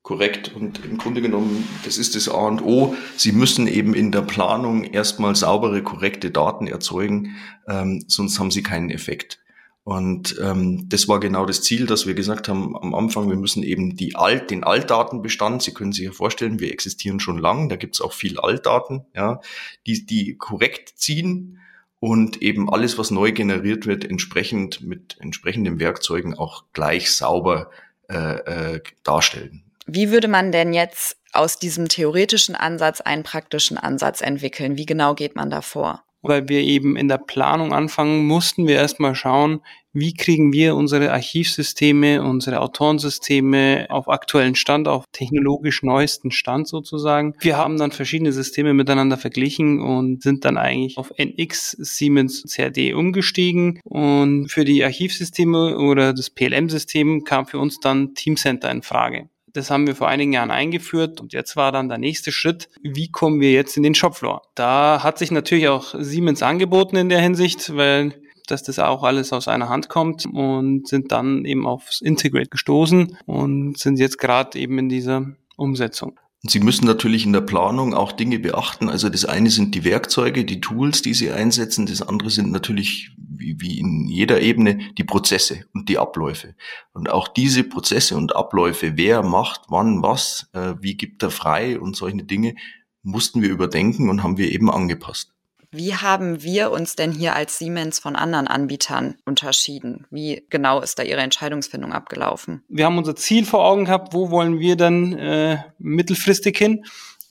Korrekt. 0.03 0.51
Und 0.53 0.83
im 0.83 0.97
Grunde 0.97 1.21
genommen, 1.21 1.67
das 1.85 1.97
ist 1.97 2.15
das 2.15 2.27
A 2.27 2.47
und 2.47 2.61
O. 2.61 2.93
Sie 3.15 3.31
müssen 3.31 3.67
eben 3.67 3.93
in 3.93 4.11
der 4.11 4.21
Planung 4.21 4.83
erstmal 4.83 5.35
saubere, 5.35 5.81
korrekte 5.81 6.29
Daten 6.29 6.67
erzeugen, 6.67 7.37
ähm, 7.69 8.03
sonst 8.07 8.37
haben 8.37 8.51
Sie 8.51 8.63
keinen 8.63 8.89
Effekt. 8.89 9.39
Und 9.85 10.37
ähm, 10.41 10.87
das 10.87 11.07
war 11.07 11.19
genau 11.19 11.45
das 11.45 11.61
Ziel, 11.61 11.85
dass 11.85 12.05
wir 12.05 12.13
gesagt 12.13 12.47
haben 12.47 12.77
am 12.77 12.93
Anfang, 12.95 13.29
wir 13.29 13.35
müssen 13.35 13.63
eben 13.63 13.95
die 13.95 14.15
Alt, 14.15 14.49
den 14.49 14.63
Altdatenbestand, 14.63 15.61
Sie 15.61 15.73
können 15.73 15.91
sich 15.91 16.05
ja 16.05 16.11
vorstellen, 16.11 16.59
wir 16.59 16.71
existieren 16.71 17.19
schon 17.19 17.37
lang, 17.37 17.67
da 17.67 17.75
gibt 17.75 17.95
es 17.95 18.01
auch 18.01 18.13
viel 18.13 18.39
Altdaten, 18.39 19.05
ja, 19.13 19.41
die, 19.85 20.05
die 20.05 20.37
korrekt 20.37 20.93
ziehen 20.95 21.59
und 22.03 22.41
eben 22.41 22.69
alles, 22.69 22.97
was 22.97 23.11
neu 23.11 23.31
generiert 23.31 23.85
wird, 23.85 24.03
entsprechend 24.03 24.81
mit 24.81 25.15
entsprechenden 25.21 25.79
Werkzeugen 25.79 26.37
auch 26.37 26.65
gleich 26.73 27.13
sauber 27.13 27.71
äh, 28.09 28.73
äh, 28.73 28.81
darstellen. 29.05 29.63
Wie 29.85 30.11
würde 30.11 30.27
man 30.27 30.51
denn 30.51 30.73
jetzt 30.73 31.15
aus 31.31 31.59
diesem 31.59 31.87
theoretischen 31.87 32.55
Ansatz 32.55 32.99
einen 32.99 33.23
praktischen 33.23 33.77
Ansatz 33.77 34.19
entwickeln? 34.19 34.75
Wie 34.75 34.85
genau 34.85 35.13
geht 35.15 35.37
man 35.37 35.49
da 35.49 35.61
vor? 35.61 36.03
Weil 36.23 36.49
wir 36.49 36.61
eben 36.61 36.95
in 36.95 37.07
der 37.07 37.17
Planung 37.19 37.73
anfangen, 37.73 38.25
mussten 38.25 38.67
wir 38.67 38.75
erstmal 38.75 39.13
schauen, 39.13 39.61
wie 39.93 40.13
kriegen 40.13 40.51
wir 40.51 40.75
unsere 40.75 41.11
Archivsysteme, 41.11 42.23
unsere 42.23 42.61
Autorensysteme 42.61 43.85
auf 43.89 44.09
aktuellen 44.09 44.55
Stand, 44.55 44.87
auf 44.87 45.05
technologisch 45.11 45.83
neuesten 45.83 46.31
Stand 46.31 46.67
sozusagen. 46.67 47.35
Wir 47.39 47.57
haben 47.57 47.77
dann 47.77 47.91
verschiedene 47.91 48.31
Systeme 48.31 48.73
miteinander 48.73 49.17
verglichen 49.17 49.79
und 49.79 50.23
sind 50.23 50.45
dann 50.45 50.57
eigentlich 50.57 50.97
auf 50.97 51.13
NX 51.15 51.71
Siemens 51.71 52.43
CRD 52.43 52.93
umgestiegen. 52.93 53.79
Und 53.83 54.49
für 54.49 54.65
die 54.65 54.83
Archivsysteme 54.83 55.77
oder 55.77 56.13
das 56.13 56.31
PLM-System 56.31 57.23
kam 57.23 57.45
für 57.45 57.59
uns 57.59 57.79
dann 57.79 58.15
Teamcenter 58.15 58.71
in 58.71 58.81
Frage. 58.81 59.29
Das 59.53 59.69
haben 59.69 59.87
wir 59.87 59.95
vor 59.95 60.07
einigen 60.07 60.33
Jahren 60.33 60.51
eingeführt 60.51 61.21
und 61.21 61.31
jetzt 61.31 61.55
war 61.55 61.71
dann 61.71 61.87
der 61.87 61.99
nächste 61.99 62.31
Schritt, 62.31 62.69
wie 62.81 63.09
kommen 63.11 63.39
wir 63.39 63.51
jetzt 63.51 63.77
in 63.77 63.83
den 63.83 63.95
Shopfloor? 63.95 64.41
Da 64.55 65.03
hat 65.03 65.19
sich 65.19 65.31
natürlich 65.31 65.67
auch 65.67 65.93
Siemens 65.97 66.41
angeboten 66.41 66.95
in 66.95 67.09
der 67.09 67.21
Hinsicht, 67.21 67.75
weil 67.75 68.13
dass 68.47 68.63
das 68.63 68.79
auch 68.79 69.03
alles 69.03 69.31
aus 69.31 69.47
einer 69.47 69.69
Hand 69.69 69.89
kommt 69.89 70.25
und 70.25 70.87
sind 70.87 71.11
dann 71.11 71.45
eben 71.45 71.65
aufs 71.65 72.01
Integrate 72.01 72.49
gestoßen 72.49 73.17
und 73.25 73.77
sind 73.77 73.99
jetzt 73.99 74.17
gerade 74.17 74.59
eben 74.59 74.77
in 74.79 74.89
dieser 74.89 75.27
Umsetzung. 75.55 76.19
Sie 76.45 76.59
müssen 76.59 76.85
natürlich 76.85 77.25
in 77.25 77.31
der 77.31 77.41
Planung 77.41 77.93
auch 77.93 78.11
Dinge 78.11 78.37
beachten. 78.37 78.89
Also 78.89 79.07
das 79.07 79.23
eine 79.23 79.49
sind 79.49 79.75
die 79.75 79.85
Werkzeuge, 79.85 80.43
die 80.43 80.59
Tools, 80.59 81.01
die 81.01 81.13
Sie 81.13 81.31
einsetzen. 81.31 81.85
Das 81.85 82.01
andere 82.01 82.29
sind 82.29 82.51
natürlich, 82.51 83.11
wie, 83.37 83.59
wie 83.59 83.79
in 83.79 84.07
jeder 84.07 84.41
Ebene, 84.41 84.79
die 84.97 85.03
Prozesse 85.03 85.65
und 85.73 85.89
die 85.89 85.97
Abläufe. 85.97 86.55
Und 86.93 87.09
auch 87.09 87.27
diese 87.27 87.63
Prozesse 87.63 88.15
und 88.15 88.35
Abläufe, 88.35 88.97
wer 88.97 89.23
macht 89.23 89.61
wann 89.69 90.01
was, 90.01 90.49
äh, 90.53 90.73
wie 90.79 90.95
gibt 90.95 91.23
er 91.23 91.31
frei 91.31 91.79
und 91.79 91.95
solche 91.95 92.23
Dinge, 92.23 92.55
mussten 93.01 93.41
wir 93.41 93.49
überdenken 93.49 94.09
und 94.09 94.23
haben 94.23 94.37
wir 94.37 94.51
eben 94.51 94.69
angepasst. 94.69 95.33
Wie 95.75 95.95
haben 95.95 96.43
wir 96.43 96.71
uns 96.71 96.95
denn 96.95 97.11
hier 97.11 97.35
als 97.35 97.57
Siemens 97.57 97.97
von 97.97 98.15
anderen 98.15 98.47
Anbietern 98.47 99.15
unterschieden? 99.25 100.05
Wie 100.11 100.45
genau 100.51 100.81
ist 100.81 100.99
da 100.99 101.03
Ihre 101.03 101.21
Entscheidungsfindung 101.21 101.93
abgelaufen? 101.93 102.63
Wir 102.69 102.85
haben 102.85 102.99
unser 102.99 103.15
Ziel 103.15 103.43
vor 103.43 103.65
Augen 103.65 103.85
gehabt, 103.85 104.13
wo 104.13 104.29
wollen 104.29 104.59
wir 104.59 104.75
dann 104.75 105.13
äh, 105.13 105.57
mittelfristig 105.79 106.55
hin 106.59 106.85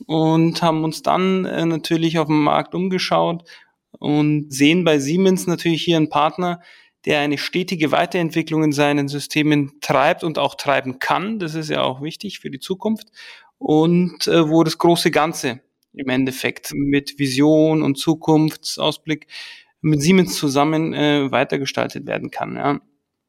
und 0.07 0.61
haben 0.61 0.83
uns 0.83 1.03
dann 1.03 1.45
äh, 1.45 1.65
natürlich 1.65 2.19
auf 2.19 2.27
dem 2.27 2.43
Markt 2.43 2.75
umgeschaut 2.75 3.45
und 3.99 4.53
sehen 4.53 4.85
bei 4.85 4.99
Siemens 4.99 5.47
natürlich 5.47 5.83
hier 5.83 5.97
einen 5.97 6.09
Partner, 6.09 6.61
der 7.05 7.21
eine 7.21 7.39
stetige 7.39 7.91
Weiterentwicklung 7.91 8.63
in 8.65 8.73
seinen 8.73 9.09
Systemen 9.09 9.73
treibt 9.81 10.25
und 10.25 10.39
auch 10.39 10.55
treiben 10.55 10.99
kann. 10.99 11.39
Das 11.39 11.55
ist 11.55 11.71
ja 11.71 11.83
auch 11.83 12.03
wichtig 12.03 12.39
für 12.39 12.51
die 12.51 12.61
Zukunft. 12.61 13.09
Und 13.59 14.27
äh, 14.27 14.49
wo 14.49 14.65
das 14.65 14.79
große 14.79 15.11
Ganze 15.11 15.61
im 15.95 16.09
Endeffekt 16.09 16.73
mit 16.75 17.19
Vision 17.19 17.83
und 17.83 17.97
Zukunftsausblick 17.99 19.27
mit 19.81 20.01
Siemens 20.01 20.37
zusammen 20.37 20.95
äh, 20.95 21.31
weitergestaltet 21.31 22.07
werden 22.07 22.31
kann. 22.31 22.57
Ja. 22.57 22.81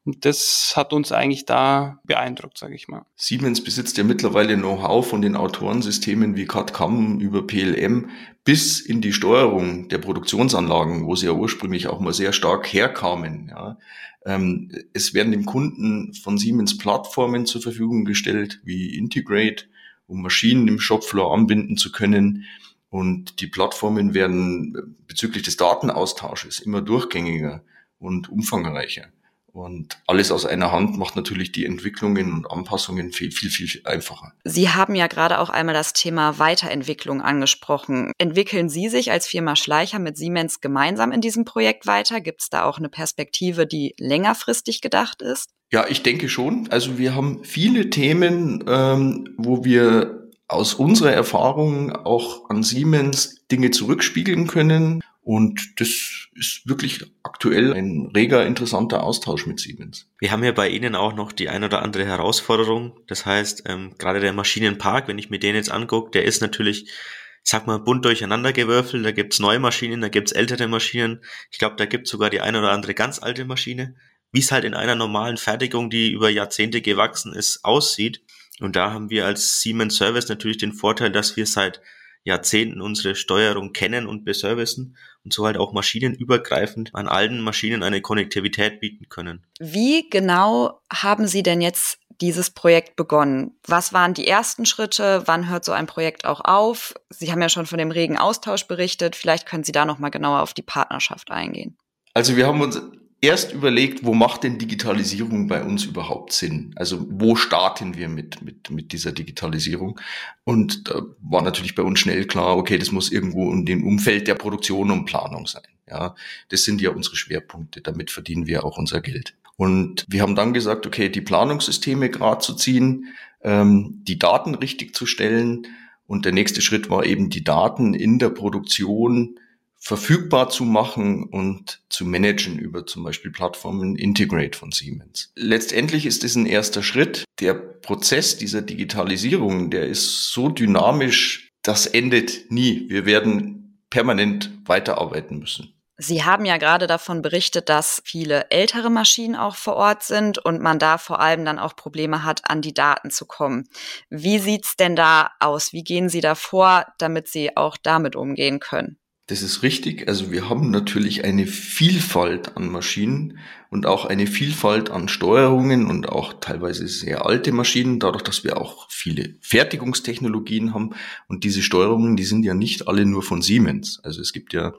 Das 0.05 0.74
hat 0.75 0.91
uns 0.91 1.13
eigentlich 1.13 1.45
da 1.45 2.00
beeindruckt, 2.03 2.57
sage 2.57 2.75
ich 2.75 2.89
mal. 2.89 3.05
Siemens 3.15 3.63
besitzt 3.63 3.98
ja 3.98 4.03
mittlerweile 4.03 4.57
Know-how 4.57 5.07
von 5.07 5.22
den 5.22 5.38
Autorensystemen 5.38 6.36
wie 6.36 6.45
CAD-CAM 6.45 7.22
über 7.22 7.48
PLM 7.48 8.10
bis 8.43 8.81
in 8.81 9.00
die 9.00 9.13
Steuerung 9.13 9.88
der 9.88 10.00
Produktionsanlagen, 10.00 11.05
wo 11.05 11.15
sie 11.15 11.27
ja 11.27 11.31
ursprünglich 11.31 11.88
auch 11.88 12.01
mal 12.01 12.13
sehr 12.13 12.33
stark 12.33 12.72
herkamen. 12.74 13.48
Ja. 13.50 13.77
Ähm, 14.25 14.72
es 14.91 15.13
werden 15.13 15.31
dem 15.31 15.45
Kunden 15.45 16.13
von 16.13 16.38
Siemens 16.38 16.77
Plattformen 16.77 17.45
zur 17.45 17.62
Verfügung 17.62 18.03
gestellt, 18.03 18.60
wie 18.65 18.98
Integrate, 18.98 19.65
um 20.07 20.22
Maschinen 20.22 20.67
im 20.67 20.79
Shopfloor 20.79 21.33
anbinden 21.33 21.77
zu 21.77 21.93
können. 21.93 22.43
Und 22.89 23.39
die 23.39 23.48
Plattformen 23.48 24.13
werden 24.13 24.98
bezüglich 25.07 25.43
des 25.43 25.55
Datenaustausches 25.55 26.60
immer 26.60 26.81
durchgängiger 26.81 27.63
und 28.00 28.29
umfangreicher. 28.29 29.07
Und 29.53 30.00
alles 30.07 30.31
aus 30.31 30.48
einer 30.48 30.72
Hand 30.72 30.98
macht 30.98 31.15
natürlich 31.15 31.51
die 31.51 31.65
Entwicklungen 31.65 32.33
und 32.33 32.51
Anpassungen 32.51 33.12
viel, 33.12 33.31
viel, 33.31 33.51
viel 33.51 33.81
einfacher. 33.86 34.33
Sie 34.43 34.69
haben 34.69 34.95
ja 34.95 35.05
gerade 35.05 35.39
auch 35.39 35.51
einmal 35.51 35.75
das 35.75 35.93
Thema 35.93 36.39
Weiterentwicklung 36.39 37.22
angesprochen. 37.22 38.12
Entwickeln 38.17 38.67
Sie 38.67 38.89
sich 38.89 39.12
als 39.12 39.27
Firma 39.27 39.55
Schleicher 39.55 40.00
mit 40.00 40.17
Siemens 40.17 40.60
gemeinsam 40.60 41.12
in 41.12 41.22
diesem 41.22 41.45
Projekt 41.45 41.86
weiter? 41.86 42.19
Gibt 42.19 42.41
es 42.41 42.50
da 42.50 42.63
auch 42.63 42.79
eine 42.79 42.89
Perspektive, 42.89 43.67
die 43.67 43.93
längerfristig 44.00 44.81
gedacht 44.81 45.22
ist? 45.22 45.51
Ja, 45.72 45.86
ich 45.88 46.01
denke 46.01 46.29
schon. 46.29 46.67
Also 46.72 46.98
wir 46.98 47.13
haben 47.13 47.43
viele 47.43 47.91
Themen, 47.91 48.63
ähm, 48.67 49.36
wo 49.38 49.63
wir 49.63 50.29
aus 50.48 50.74
unserer 50.74 51.12
Erfahrung 51.12 51.91
auch 51.91 52.50
an 52.50 52.63
Siemens 52.63 53.45
Dinge 53.51 53.72
zurückspiegeln 53.72 54.48
können. 54.48 55.01
Und 55.24 55.80
das 55.80 56.27
ist 56.36 56.62
wirklich 56.65 57.06
aktuell 57.24 57.74
ein 57.74 58.12
reger, 58.13 58.46
interessanter 58.46 59.03
Austausch 59.03 59.46
mit 59.46 59.60
Siemens. 59.60 60.10
Wir 60.20 60.32
haben 60.32 60.44
ja 60.44 60.51
bei 60.51 60.68
Ihnen 60.68 60.96
auch 60.96 61.15
noch 61.15 61.32
die 61.32 61.48
ein 61.48 61.63
oder 61.63 61.82
andere 61.82 62.06
Herausforderung. 62.06 63.00
Das 63.08 63.25
heißt, 63.25 63.63
ähm, 63.68 63.96
gerade 63.98 64.20
der 64.20 64.34
Maschinenpark, 64.34 65.08
wenn 65.08 65.18
ich 65.18 65.30
mir 65.30 65.39
den 65.39 65.56
jetzt 65.56 65.72
angucke, 65.72 66.12
der 66.12 66.25
ist 66.25 66.42
natürlich, 66.42 66.84
ich 66.84 67.50
sag 67.50 67.68
mal, 67.68 67.80
bunt 67.80 68.03
durcheinander 68.03 68.51
gewürfelt. 68.51 69.06
Da 69.06 69.12
gibt's 69.12 69.39
neue 69.39 69.60
Maschinen, 69.60 70.01
da 70.01 70.10
gibt's 70.10 70.34
ältere 70.34 70.68
Maschinen. 70.68 71.24
Ich 71.51 71.58
glaube, 71.58 71.77
da 71.77 71.86
gibt's 71.86 72.10
sogar 72.10 72.30
die 72.30 72.42
ein 72.42 72.58
oder 72.58 72.72
andere 72.72 72.94
ganz 72.94 73.20
alte 73.20 73.46
Maschine 73.46 73.96
wie 74.34 74.39
es 74.39 74.51
halt 74.51 74.65
in 74.65 74.74
einer 74.74 74.96
normalen 74.96 75.38
Fertigung, 75.38 75.89
die 75.89 76.12
über 76.12 76.30
Jahrzehnte 76.30 76.82
gewachsen 76.82 77.34
ist, 77.34 77.63
aussieht. 77.63 78.22
Und 78.60 78.75
da 78.75 78.92
haben 78.92 79.10
wir 79.10 79.25
als 79.25 79.62
Siemens 79.62 79.96
Service 79.96 80.27
natürlich 80.27 80.58
den 80.58 80.74
Vorteil, 80.74 81.12
dass 81.12 81.38
wir 81.38 81.46
seit 81.46 81.82
Jahrzehnten 82.24 82.82
unsere 82.82 83.15
Steuerung 83.15 83.74
kennen 83.74 84.08
und 84.08 84.24
beservicen 84.24 84.98
und 85.24 85.34
so 85.34 85.46
halt 85.46 85.58
auch 85.58 85.74
maschinenübergreifend 85.74 86.96
an 86.96 87.08
allen 87.08 87.42
Maschinen 87.42 87.84
eine 87.84 88.01
Konnektivität 88.01 88.80
bieten 88.80 89.10
können. 89.10 89.46
Wie 89.60 90.10
genau 90.10 90.82
haben 90.92 91.27
Sie 91.27 91.44
denn 91.44 91.62
jetzt 91.62 92.00
dieses 92.22 92.51
Projekt 92.51 92.96
begonnen? 92.96 93.58
Was 93.68 93.94
waren 93.94 94.13
die 94.13 94.27
ersten 94.27 94.65
Schritte? 94.65 95.24
Wann 95.25 95.50
hört 95.50 95.65
so 95.65 95.72
ein 95.72 95.88
Projekt 95.88 96.25
auch 96.25 96.42
auf? 96.42 96.94
Sie 97.10 97.32
haben 97.32 97.42
ja 97.42 97.50
schon 97.50 97.65
von 97.65 97.77
dem 97.77 97.92
regen 97.92 98.18
Austausch 98.18 98.68
berichtet. 98.68 99.15
Vielleicht 99.15 99.46
können 99.46 99.63
Sie 99.63 99.72
da 99.72 99.86
noch 99.86 100.00
mal 100.00 100.10
genauer 100.10 100.42
auf 100.42 100.53
die 100.53 100.62
Partnerschaft 100.62 101.32
eingehen. 101.32 101.77
Also 102.13 102.38
wir 102.38 102.46
haben 102.48 102.62
uns 102.62 102.82
erst 103.24 103.53
überlegt, 103.53 104.03
wo 104.03 104.13
macht 104.13 104.44
denn 104.44 104.58
Digitalisierung 104.58 105.48
bei 105.48 105.63
uns 105.63 105.86
überhaupt 105.86 106.34
Sinn? 106.34 106.74
Also 106.75 107.08
wo 107.10 107.38
starten 107.38 107.96
wir 107.96 108.10
mit, 108.10 108.42
mit, 108.42 108.70
mit 108.70 108.92
dieser 108.92 109.13
Digitalisierung? 109.13 110.00
Und 110.44 110.89
da 110.89 111.01
war 111.22 111.42
natürlich 111.42 111.74
bei 111.74 111.84
uns 111.84 112.00
schnell 112.00 112.25
klar, 112.25 112.58
okay, 112.58 112.77
das 112.77 112.92
muss 112.92 113.12
irgendwo 113.12 113.50
in 113.53 113.65
dem 113.65 113.88
Umfeld 113.88 114.27
der 114.27 114.36
Produktion 114.36 114.92
und 114.92 115.06
Planung 115.06 115.48
sein. 115.48 115.63
Ja, 115.89 116.15
das 116.50 116.65
sind 116.65 116.82
ja 116.82 116.89
unsere 116.89 117.15
Schwerpunkte. 117.15 117.80
Damit 117.80 118.12
verdienen 118.12 118.46
wir 118.46 118.65
auch 118.65 118.77
unser 118.77 119.00
Geld. 119.00 119.36
Und 119.56 120.06
wir 120.10 120.22
haben 120.22 120.36
dann 120.36 120.53
gesagt, 120.53 120.86
okay, 120.86 121.08
die 121.08 121.22
Planungssysteme 121.22 122.10
gerade 122.10 122.39
zu 122.39 122.56
ziehen, 122.56 123.13
ähm, 123.42 124.01
die 124.03 124.20
Daten 124.20 124.53
richtig 124.53 124.96
zu 124.96 125.06
stellen. 125.06 125.68
Und 126.08 126.25
der 126.25 126.34
nächste 126.34 126.62
Schritt 126.62 126.89
war 126.89 127.06
eben 127.06 127.30
die 127.30 127.46
Daten 127.46 127.94
in 127.94 128.20
der 128.20 128.30
Produktion 128.30 129.39
verfügbar 129.84 130.50
zu 130.50 130.63
machen 130.63 131.25
und 131.25 131.82
zu 131.90 132.06
managen 132.06 132.58
über 132.58 132.86
zum 132.86 133.04
Beispiel 133.04 133.32
Plattformen 133.32 133.98
Integrate 133.98 134.58
von 134.58 134.72
Siemens. 134.72 135.34
Letztendlich 135.36 136.06
ist 136.06 136.24
es 136.24 136.36
ein 136.36 136.46
erster 136.46 136.82
Schritt. 136.82 137.25
Der 137.42 137.54
Prozess 137.54 138.38
dieser 138.38 138.62
Digitalisierung, 138.62 139.72
der 139.72 139.88
ist 139.88 140.32
so 140.32 140.48
dynamisch, 140.48 141.50
das 141.63 141.86
endet 141.86 142.50
nie. 142.50 142.86
Wir 142.88 143.06
werden 143.06 143.84
permanent 143.90 144.52
weiterarbeiten 144.66 145.40
müssen. 145.40 145.74
Sie 145.98 146.24
haben 146.24 146.46
ja 146.46 146.58
gerade 146.58 146.88
davon 146.88 147.22
berichtet, 147.22 147.68
dass 147.68 148.02
viele 148.06 148.50
ältere 148.52 148.90
Maschinen 148.90 149.36
auch 149.36 149.56
vor 149.56 149.75
Ort 149.75 150.04
sind 150.04 150.38
und 150.40 150.62
man 150.62 150.80
da 150.80 150.98
vor 150.98 151.20
allem 151.20 151.44
dann 151.44 151.60
auch 151.60 151.75
Probleme 151.75 152.24
hat, 152.24 152.50
an 152.50 152.62
die 152.62 152.74
Daten 152.74 153.12
zu 153.12 153.25
kommen. 153.25 153.68
Wie 154.10 154.40
sieht's 154.40 154.78
denn 154.78 154.96
da 154.96 155.32
aus? 155.40 155.74
Wie 155.74 155.84
gehen 155.84 156.08
Sie 156.08 156.22
da 156.22 156.36
vor, 156.36 156.86
damit 156.98 157.28
Sie 157.28 157.56
auch 157.58 157.78
damit 157.78 158.16
umgehen 158.16 158.60
können? 158.60 158.98
Das 159.27 159.42
ist 159.42 159.63
richtig. 159.63 160.10
Also 160.10 160.32
wir 160.32 160.50
haben 160.50 160.70
natürlich 160.70 161.24
eine 161.24 161.48
Vielfalt 161.48 162.58
an 162.58 162.70
Maschinen 162.70 163.38
und 163.70 163.86
auch 163.86 164.03
eine 164.03 164.27
Vielfalt 164.27 164.89
an 164.89 165.08
Steuerungen 165.08 165.88
und 165.88 166.10
auch 166.10 166.34
teilweise 166.42 166.89
sehr 166.89 167.25
alte 167.25 167.53
Maschinen, 167.53 168.01
dadurch, 168.01 168.24
dass 168.24 168.44
wir 168.44 168.58
auch 168.60 168.92
viele 168.92 169.36
Fertigungstechnologien 169.39 170.74
haben. 170.74 170.89
Und 171.30 171.46
diese 171.46 171.62
Steuerungen, 171.62 172.18
die 172.18 172.25
sind 172.25 172.44
ja 172.44 172.53
nicht 172.53 172.89
alle 172.89 173.06
nur 173.06 173.24
von 173.24 173.42
Siemens. 173.42 174.01
Also 174.03 174.20
es 174.20 174.34
gibt 174.34 174.51
ja 174.51 174.74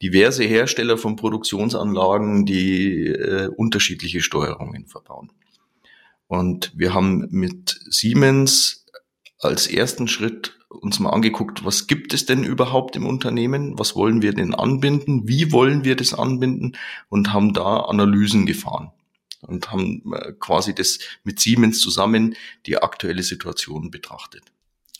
diverse 0.00 0.44
Hersteller 0.44 0.96
von 0.96 1.16
Produktionsanlagen, 1.16 2.46
die 2.46 3.06
äh, 3.06 3.48
unterschiedliche 3.54 4.22
Steuerungen 4.22 4.86
verbauen. 4.86 5.30
Und 6.26 6.72
wir 6.74 6.94
haben 6.94 7.28
mit 7.30 7.78
Siemens 7.90 8.86
als 9.40 9.66
ersten 9.66 10.08
Schritt 10.08 10.59
uns 10.70 11.00
mal 11.00 11.10
angeguckt, 11.10 11.64
was 11.64 11.86
gibt 11.86 12.14
es 12.14 12.26
denn 12.26 12.44
überhaupt 12.44 12.96
im 12.96 13.06
Unternehmen? 13.06 13.78
Was 13.78 13.96
wollen 13.96 14.22
wir 14.22 14.32
denn 14.32 14.54
anbinden? 14.54 15.28
Wie 15.28 15.52
wollen 15.52 15.84
wir 15.84 15.96
das 15.96 16.14
anbinden? 16.14 16.76
Und 17.08 17.32
haben 17.32 17.52
da 17.52 17.80
Analysen 17.80 18.46
gefahren 18.46 18.92
und 19.42 19.70
haben 19.72 20.12
äh, 20.14 20.32
quasi 20.38 20.74
das 20.74 21.00
mit 21.24 21.40
Siemens 21.40 21.80
zusammen 21.80 22.36
die 22.66 22.78
aktuelle 22.78 23.22
Situation 23.22 23.90
betrachtet. 23.90 24.44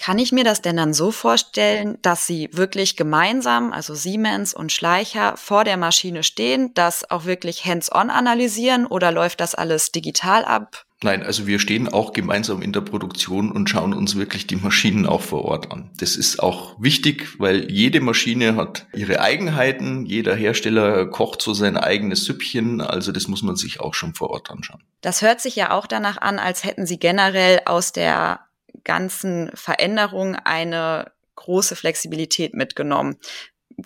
Kann 0.01 0.19
ich 0.19 0.33
mir 0.33 0.45
das 0.45 0.63
denn 0.63 0.79
dann 0.79 0.95
so 0.95 1.11
vorstellen, 1.11 1.99
dass 2.01 2.27
Sie 2.27 2.49
wirklich 2.53 2.97
gemeinsam, 2.97 3.71
also 3.71 3.95
Siemens 3.95 4.55
und 4.55 4.73
Schleicher, 4.73 5.37
vor 5.37 5.63
der 5.65 5.77
Maschine 5.77 6.23
stehen, 6.23 6.73
das 6.73 7.11
auch 7.11 7.27
wirklich 7.27 7.67
hands-on 7.67 8.09
analysieren 8.09 8.87
oder 8.87 9.13
läuft 9.13 9.43
das 9.43 9.55
alles 9.55 9.93
digital 9.93 10.47
ab? 10.47 10.87
Nein, 11.03 11.23
also 11.23 11.47
wir 11.47 11.59
stehen 11.59 11.87
auch 11.87 12.15
gemeinsam 12.15 12.63
in 12.63 12.73
der 12.73 12.81
Produktion 12.81 13.53
und 13.53 13.69
schauen 13.69 13.93
uns 13.93 14.17
wirklich 14.17 14.47
die 14.47 14.57
Maschinen 14.57 15.05
auch 15.05 15.21
vor 15.21 15.45
Ort 15.45 15.71
an. 15.71 15.91
Das 15.99 16.17
ist 16.17 16.43
auch 16.43 16.81
wichtig, 16.81 17.39
weil 17.39 17.71
jede 17.71 18.01
Maschine 18.01 18.57
hat 18.57 18.87
ihre 18.95 19.21
Eigenheiten, 19.21 20.07
jeder 20.07 20.35
Hersteller 20.35 21.07
kocht 21.07 21.43
so 21.43 21.53
sein 21.53 21.77
eigenes 21.77 22.25
Süppchen, 22.25 22.81
also 22.81 23.13
das 23.13 23.29
muss 23.29 23.43
man 23.43 23.57
sich 23.57 23.81
auch 23.81 23.93
schon 23.93 24.15
vor 24.15 24.31
Ort 24.31 24.51
anschauen. 24.51 24.83
Das 25.03 25.21
hört 25.21 25.43
sich 25.43 25.57
ja 25.57 25.73
auch 25.73 25.87
danach 25.87 26.19
an, 26.19 26.39
als 26.39 26.65
hätten 26.65 26.87
Sie 26.87 26.99
generell 26.99 27.61
aus 27.67 27.93
der 27.93 28.41
ganzen 28.85 29.51
Veränderung 29.55 30.37
eine 30.37 31.13
große 31.37 31.77
Flexibilität 31.77 32.55
mitgenommen. 32.55 33.17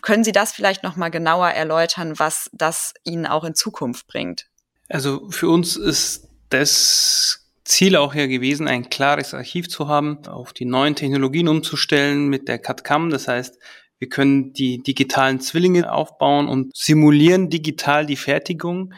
Können 0.03 0.25
Sie 0.25 0.33
das 0.33 0.53
vielleicht 0.53 0.83
noch 0.83 0.97
mal 0.97 1.11
genauer 1.11 1.51
erläutern, 1.51 2.19
was 2.19 2.51
das 2.53 2.95
Ihnen 3.05 3.27
auch 3.27 3.45
in 3.45 3.55
Zukunft 3.55 4.07
bringt? 4.07 4.47
Also 4.89 5.31
für 5.31 5.49
uns 5.49 5.77
ist 5.77 6.29
das 6.49 7.45
Ziel 7.65 7.97
auch 7.97 8.15
ja 8.15 8.27
gewesen, 8.27 8.69
ein 8.69 8.91
klares 8.91 9.33
Archiv 9.35 9.69
zu 9.69 9.89
haben, 9.89 10.27
auf 10.27 10.53
die 10.53 10.67
neuen 10.67 10.95
Technologien 10.95 11.49
umzustellen 11.49 12.29
mit 12.29 12.49
der 12.49 12.59
CAD-CAM. 12.59 13.11
Das 13.11 13.29
heißt, 13.29 13.59
wir 13.99 14.09
können 14.09 14.53
die 14.53 14.83
digitalen 14.83 15.41
Zwillinge 15.41 15.91
aufbauen 15.91 16.49
und 16.49 16.77
simulieren 16.77 17.49
digital 17.49 18.05
die 18.05 18.17
Fertigung. 18.17 18.93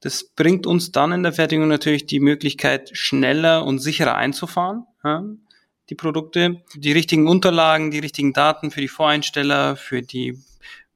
Das 0.00 0.24
bringt 0.24 0.66
uns 0.66 0.92
dann 0.92 1.12
in 1.12 1.22
der 1.22 1.32
Fertigung 1.32 1.68
natürlich 1.68 2.06
die 2.06 2.20
Möglichkeit, 2.20 2.90
schneller 2.92 3.64
und 3.64 3.78
sicherer 3.78 4.14
einzufahren. 4.14 4.84
Ja, 5.04 5.24
die 5.90 5.94
Produkte, 5.94 6.62
die 6.74 6.92
richtigen 6.92 7.28
Unterlagen, 7.28 7.90
die 7.90 7.98
richtigen 7.98 8.32
Daten 8.32 8.70
für 8.70 8.80
die 8.80 8.88
Voreinsteller, 8.88 9.76
für 9.76 10.02
die 10.02 10.38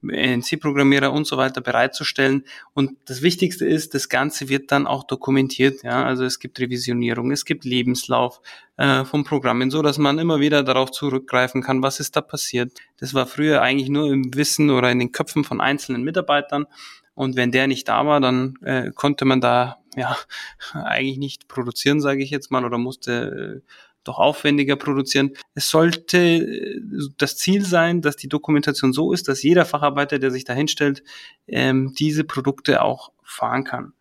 NC-Programmierer 0.02 1.12
und 1.12 1.26
so 1.26 1.36
weiter 1.36 1.60
bereitzustellen. 1.60 2.44
Und 2.74 2.96
das 3.06 3.22
Wichtigste 3.22 3.66
ist, 3.66 3.94
das 3.94 4.08
Ganze 4.08 4.48
wird 4.48 4.70
dann 4.70 4.86
auch 4.86 5.04
dokumentiert. 5.04 5.82
Ja, 5.82 6.04
also 6.04 6.24
es 6.24 6.38
gibt 6.38 6.60
Revisionierung, 6.60 7.30
es 7.30 7.44
gibt 7.44 7.64
Lebenslauf 7.64 8.40
äh, 8.76 9.04
von 9.04 9.24
Programmen, 9.24 9.70
so 9.70 9.82
dass 9.82 9.98
man 9.98 10.18
immer 10.18 10.40
wieder 10.40 10.62
darauf 10.62 10.90
zurückgreifen 10.90 11.62
kann, 11.62 11.82
was 11.82 12.00
ist 12.00 12.16
da 12.16 12.20
passiert. 12.20 12.72
Das 12.98 13.14
war 13.14 13.26
früher 13.26 13.62
eigentlich 13.62 13.88
nur 13.88 14.12
im 14.12 14.34
Wissen 14.34 14.70
oder 14.70 14.90
in 14.90 14.98
den 14.98 15.12
Köpfen 15.12 15.44
von 15.44 15.60
einzelnen 15.60 16.02
Mitarbeitern. 16.02 16.66
Und 17.14 17.34
wenn 17.34 17.50
der 17.50 17.66
nicht 17.66 17.88
da 17.88 18.06
war, 18.06 18.20
dann 18.20 18.54
äh, 18.62 18.90
konnte 18.94 19.24
man 19.24 19.40
da 19.40 19.78
ja 19.96 20.16
eigentlich 20.72 21.18
nicht 21.18 21.48
produzieren, 21.48 22.00
sage 22.00 22.22
ich 22.22 22.30
jetzt 22.30 22.50
mal, 22.50 22.64
oder 22.64 22.78
musste 22.78 23.62
äh, 23.64 23.70
doch 24.06 24.18
aufwendiger 24.18 24.76
produzieren. 24.76 25.32
Es 25.54 25.68
sollte 25.68 26.18
äh, 26.18 26.80
das 27.18 27.36
Ziel 27.36 27.64
sein, 27.64 28.02
dass 28.02 28.16
die 28.16 28.28
Dokumentation 28.28 28.92
so 28.92 29.12
ist, 29.12 29.28
dass 29.28 29.42
jeder 29.42 29.64
Facharbeiter, 29.64 30.18
der 30.18 30.30
sich 30.30 30.44
da 30.44 30.52
hinstellt, 30.52 31.02
ähm, 31.46 31.94
diese 31.98 32.24
Produkte 32.24 32.82
auch 32.82 33.12
fahren 33.22 33.64
kann. 33.64 33.92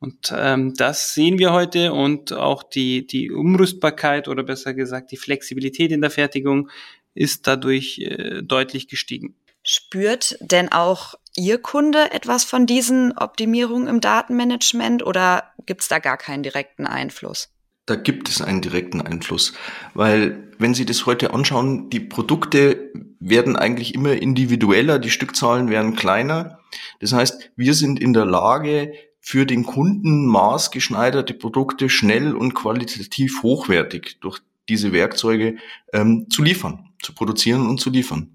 Und 0.00 0.34
ähm, 0.36 0.74
das 0.74 1.14
sehen 1.14 1.38
wir 1.38 1.52
heute 1.52 1.94
und 1.94 2.32
auch 2.32 2.62
die, 2.62 3.06
die 3.06 3.30
Umrüstbarkeit 3.30 4.28
oder 4.28 4.42
besser 4.42 4.74
gesagt 4.74 5.12
die 5.12 5.16
Flexibilität 5.16 5.92
in 5.92 6.02
der 6.02 6.10
Fertigung 6.10 6.68
ist 7.14 7.46
dadurch 7.46 8.00
äh, 8.00 8.42
deutlich 8.42 8.88
gestiegen. 8.88 9.34
Spürt 9.62 10.36
denn 10.40 10.70
auch 10.70 11.14
Ihr 11.36 11.58
Kunde 11.58 12.12
etwas 12.12 12.44
von 12.44 12.66
diesen 12.66 13.16
Optimierungen 13.16 13.88
im 13.88 14.00
Datenmanagement 14.00 15.02
oder 15.02 15.54
gibt 15.64 15.80
es 15.80 15.88
da 15.88 15.98
gar 15.98 16.18
keinen 16.18 16.42
direkten 16.42 16.86
Einfluss? 16.86 17.53
Da 17.86 17.96
gibt 17.96 18.28
es 18.28 18.40
einen 18.40 18.60
direkten 18.60 19.00
Einfluss. 19.00 19.52
Weil 19.94 20.48
wenn 20.58 20.74
Sie 20.74 20.86
das 20.86 21.06
heute 21.06 21.34
anschauen, 21.34 21.90
die 21.90 22.00
Produkte 22.00 22.92
werden 23.20 23.56
eigentlich 23.56 23.94
immer 23.94 24.12
individueller, 24.12 24.98
die 24.98 25.10
Stückzahlen 25.10 25.68
werden 25.68 25.96
kleiner. 25.96 26.58
Das 27.00 27.12
heißt, 27.12 27.50
wir 27.56 27.74
sind 27.74 28.00
in 28.00 28.12
der 28.12 28.24
Lage, 28.24 28.92
für 29.26 29.46
den 29.46 29.64
Kunden 29.64 30.26
maßgeschneiderte 30.26 31.32
Produkte 31.32 31.88
schnell 31.88 32.34
und 32.34 32.52
qualitativ 32.52 33.42
hochwertig 33.42 34.18
durch 34.20 34.40
diese 34.68 34.92
Werkzeuge 34.92 35.56
ähm, 35.94 36.26
zu 36.28 36.42
liefern, 36.42 36.90
zu 37.02 37.14
produzieren 37.14 37.66
und 37.66 37.80
zu 37.80 37.88
liefern. 37.88 38.33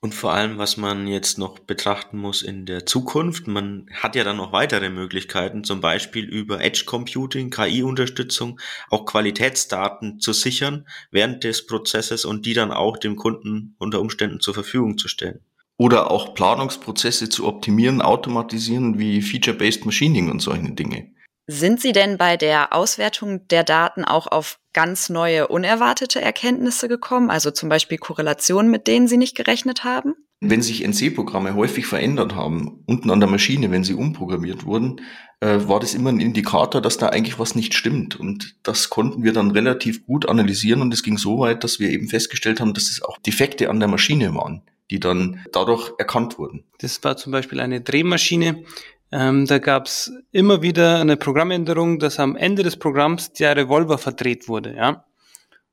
Und 0.00 0.14
vor 0.14 0.32
allem, 0.32 0.58
was 0.58 0.76
man 0.76 1.06
jetzt 1.08 1.38
noch 1.38 1.58
betrachten 1.58 2.18
muss 2.18 2.42
in 2.42 2.66
der 2.66 2.86
Zukunft, 2.86 3.48
man 3.48 3.86
hat 3.92 4.14
ja 4.14 4.24
dann 4.24 4.36
noch 4.36 4.52
weitere 4.52 4.90
Möglichkeiten, 4.90 5.64
zum 5.64 5.80
Beispiel 5.80 6.24
über 6.24 6.60
Edge 6.60 6.84
Computing, 6.86 7.50
KI-Unterstützung, 7.50 8.60
auch 8.90 9.06
Qualitätsdaten 9.06 10.20
zu 10.20 10.32
sichern 10.32 10.86
während 11.10 11.44
des 11.44 11.66
Prozesses 11.66 12.24
und 12.24 12.46
die 12.46 12.54
dann 12.54 12.70
auch 12.70 12.96
dem 12.96 13.16
Kunden 13.16 13.74
unter 13.78 14.00
Umständen 14.00 14.40
zur 14.40 14.54
Verfügung 14.54 14.98
zu 14.98 15.08
stellen. 15.08 15.40
Oder 15.76 16.10
auch 16.10 16.34
Planungsprozesse 16.34 17.28
zu 17.28 17.46
optimieren, 17.46 18.00
automatisieren 18.00 18.98
wie 18.98 19.22
Feature-Based 19.22 19.84
Machining 19.84 20.30
und 20.30 20.40
solche 20.40 20.72
Dinge. 20.72 21.12
Sind 21.50 21.80
Sie 21.80 21.92
denn 21.92 22.18
bei 22.18 22.36
der 22.36 22.74
Auswertung 22.74 23.48
der 23.48 23.64
Daten 23.64 24.04
auch 24.04 24.26
auf 24.26 24.58
ganz 24.74 25.08
neue, 25.08 25.48
unerwartete 25.48 26.20
Erkenntnisse 26.20 26.88
gekommen? 26.88 27.30
Also 27.30 27.50
zum 27.50 27.70
Beispiel 27.70 27.96
Korrelationen, 27.96 28.70
mit 28.70 28.86
denen 28.86 29.08
Sie 29.08 29.16
nicht 29.16 29.34
gerechnet 29.34 29.82
haben? 29.82 30.14
Wenn 30.40 30.60
sich 30.60 30.86
NC-Programme 30.86 31.54
häufig 31.54 31.86
verändert 31.86 32.34
haben, 32.34 32.84
unten 32.84 33.10
an 33.10 33.20
der 33.20 33.30
Maschine, 33.30 33.70
wenn 33.70 33.82
sie 33.82 33.94
umprogrammiert 33.94 34.66
wurden, 34.66 35.00
äh, 35.40 35.60
war 35.62 35.80
das 35.80 35.94
immer 35.94 36.10
ein 36.10 36.20
Indikator, 36.20 36.82
dass 36.82 36.98
da 36.98 37.08
eigentlich 37.08 37.38
was 37.38 37.54
nicht 37.54 37.72
stimmt. 37.72 38.20
Und 38.20 38.56
das 38.62 38.90
konnten 38.90 39.24
wir 39.24 39.32
dann 39.32 39.50
relativ 39.50 40.04
gut 40.04 40.28
analysieren 40.28 40.82
und 40.82 40.92
es 40.92 41.02
ging 41.02 41.16
so 41.16 41.38
weit, 41.38 41.64
dass 41.64 41.80
wir 41.80 41.88
eben 41.88 42.08
festgestellt 42.08 42.60
haben, 42.60 42.74
dass 42.74 42.90
es 42.90 43.00
auch 43.00 43.16
Defekte 43.18 43.70
an 43.70 43.80
der 43.80 43.88
Maschine 43.88 44.34
waren, 44.34 44.60
die 44.90 45.00
dann 45.00 45.44
dadurch 45.50 45.92
erkannt 45.96 46.38
wurden. 46.38 46.64
Das 46.80 47.02
war 47.02 47.16
zum 47.16 47.32
Beispiel 47.32 47.58
eine 47.58 47.80
Drehmaschine, 47.80 48.64
ähm, 49.10 49.46
da 49.46 49.58
gab 49.58 49.86
es 49.86 50.12
immer 50.32 50.62
wieder 50.62 51.00
eine 51.00 51.16
Programmänderung, 51.16 51.98
dass 51.98 52.18
am 52.18 52.36
Ende 52.36 52.62
des 52.62 52.76
Programms 52.76 53.32
der 53.32 53.56
Revolver 53.56 53.98
verdreht 53.98 54.48
wurde, 54.48 54.74
ja. 54.74 55.04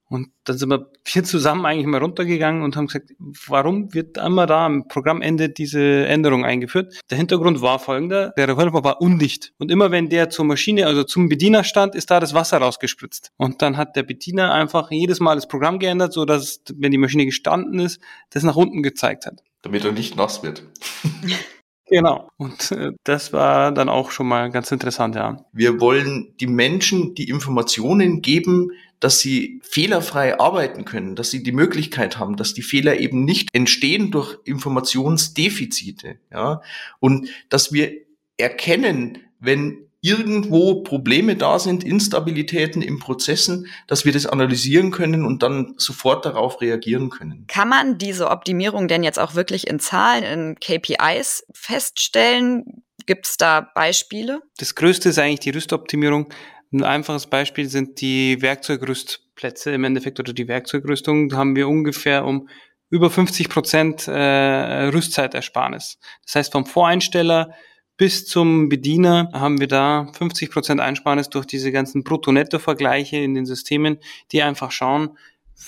Und 0.07 0.27
dann 0.43 0.57
sind 0.57 0.69
wir 0.69 0.91
hier 1.07 1.23
zusammen 1.23 1.65
eigentlich 1.65 1.87
mal 1.87 1.99
runtergegangen 1.99 2.61
und 2.61 2.75
haben 2.75 2.85
gesagt, 2.87 3.09
warum 3.47 3.91
wird 3.93 4.17
immer 4.17 4.45
da 4.45 4.67
am 4.67 4.87
Programmende 4.87 5.49
diese 5.49 6.05
Änderung 6.05 6.45
eingeführt? 6.45 7.01
Der 7.09 7.17
Hintergrund 7.17 7.61
war 7.61 7.79
folgender, 7.79 8.31
der 8.37 8.47
Revolver 8.47 8.83
war 8.83 9.01
undicht. 9.01 9.53
Und 9.57 9.71
immer 9.71 9.89
wenn 9.89 10.07
der 10.07 10.29
zur 10.29 10.45
Maschine, 10.45 10.85
also 10.85 11.03
zum 11.03 11.27
Bediener 11.27 11.63
stand, 11.63 11.95
ist 11.95 12.11
da 12.11 12.19
das 12.19 12.35
Wasser 12.35 12.59
rausgespritzt. 12.59 13.31
Und 13.37 13.63
dann 13.63 13.77
hat 13.77 13.95
der 13.95 14.03
Bediener 14.03 14.53
einfach 14.53 14.91
jedes 14.91 15.19
Mal 15.19 15.35
das 15.35 15.47
Programm 15.47 15.79
geändert, 15.79 16.13
so 16.13 16.23
dass, 16.23 16.61
wenn 16.75 16.91
die 16.91 16.99
Maschine 16.99 17.25
gestanden 17.25 17.79
ist, 17.79 17.99
das 18.29 18.43
nach 18.43 18.55
unten 18.55 18.83
gezeigt 18.83 19.25
hat. 19.25 19.41
Damit 19.63 19.85
er 19.85 19.91
nicht 19.91 20.15
nass 20.15 20.43
wird. 20.43 20.63
Genau. 21.87 22.29
Und 22.37 22.71
äh, 22.71 22.91
das 23.03 23.31
war 23.31 23.71
dann 23.71 23.89
auch 23.89 24.11
schon 24.11 24.27
mal 24.27 24.49
ganz 24.49 24.71
interessant, 24.71 25.15
ja. 25.15 25.45
Wir 25.51 25.79
wollen 25.79 26.33
die 26.39 26.47
Menschen 26.47 27.13
die 27.13 27.29
Informationen 27.29 28.21
geben, 28.21 28.71
dass 28.99 29.19
sie 29.19 29.59
fehlerfrei 29.63 30.39
arbeiten 30.39 30.85
können, 30.85 31.15
dass 31.15 31.29
sie 31.29 31.43
die 31.43 31.51
Möglichkeit 31.51 32.17
haben, 32.17 32.37
dass 32.37 32.53
die 32.55 32.63
Fehler 32.63 32.99
eben 32.99 33.23
nicht 33.23 33.49
entstehen 33.53 34.09
durch 34.09 34.37
Informationsdefizite, 34.45 36.17
ja. 36.31 36.61
Und 36.99 37.29
dass 37.49 37.71
wir 37.71 37.91
erkennen, 38.37 39.19
wenn 39.39 39.84
irgendwo 40.05 40.83
Probleme 40.83 41.35
da 41.35 41.57
sind, 41.57 41.83
Instabilitäten 41.83 42.83
in 42.83 42.99
Prozessen, 42.99 43.67
dass 43.87 44.05
wir 44.05 44.13
das 44.13 44.27
analysieren 44.27 44.91
können 44.91 45.25
und 45.25 45.41
dann 45.41 45.73
sofort 45.77 46.25
darauf 46.25 46.61
reagieren 46.61 47.09
können. 47.09 47.45
Kann 47.47 47.69
man 47.69 47.97
diese 47.97 48.29
Optimierung 48.29 48.87
denn 48.87 49.01
jetzt 49.01 49.17
auch 49.17 49.33
wirklich 49.33 49.65
in 49.65 49.79
Zahlen, 49.79 50.23
in 50.23 50.55
KPIs 50.59 51.47
feststellen? 51.53 52.83
Gibt 53.07 53.25
es 53.25 53.37
da 53.37 53.61
Beispiele? 53.61 54.41
Das 54.59 54.75
Größte 54.75 55.09
ist 55.09 55.17
eigentlich 55.17 55.39
die 55.39 55.49
Rüstoptimierung. 55.49 56.31
Ein 56.71 56.83
einfaches 56.83 57.25
Beispiel 57.25 57.67
sind 57.67 57.99
die 57.99 58.41
Werkzeugrüstplätze 58.43 59.71
im 59.71 59.83
Endeffekt 59.85 60.19
oder 60.19 60.33
die 60.33 60.47
Werkzeugrüstung. 60.47 61.29
Da 61.29 61.37
haben 61.37 61.55
wir 61.55 61.67
ungefähr 61.67 62.25
um 62.25 62.47
über 62.91 63.09
50 63.09 63.49
Prozent 63.49 64.07
äh, 64.07 64.11
Rüstzeitersparnis. 64.13 65.97
Das 66.25 66.35
heißt, 66.35 66.51
vom 66.51 66.67
Voreinsteller 66.67 67.55
bis 67.97 68.25
zum 68.25 68.69
Bediener 68.69 69.29
haben 69.33 69.59
wir 69.59 69.67
da 69.67 70.07
50 70.13 70.51
Prozent 70.51 70.81
Einsparnis 70.81 71.29
durch 71.29 71.45
diese 71.45 71.71
ganzen 71.71 72.03
Brutto-Netto-Vergleiche 72.03 73.17
in 73.17 73.33
den 73.35 73.45
Systemen, 73.45 73.97
die 74.31 74.43
einfach 74.43 74.71
schauen, 74.71 75.17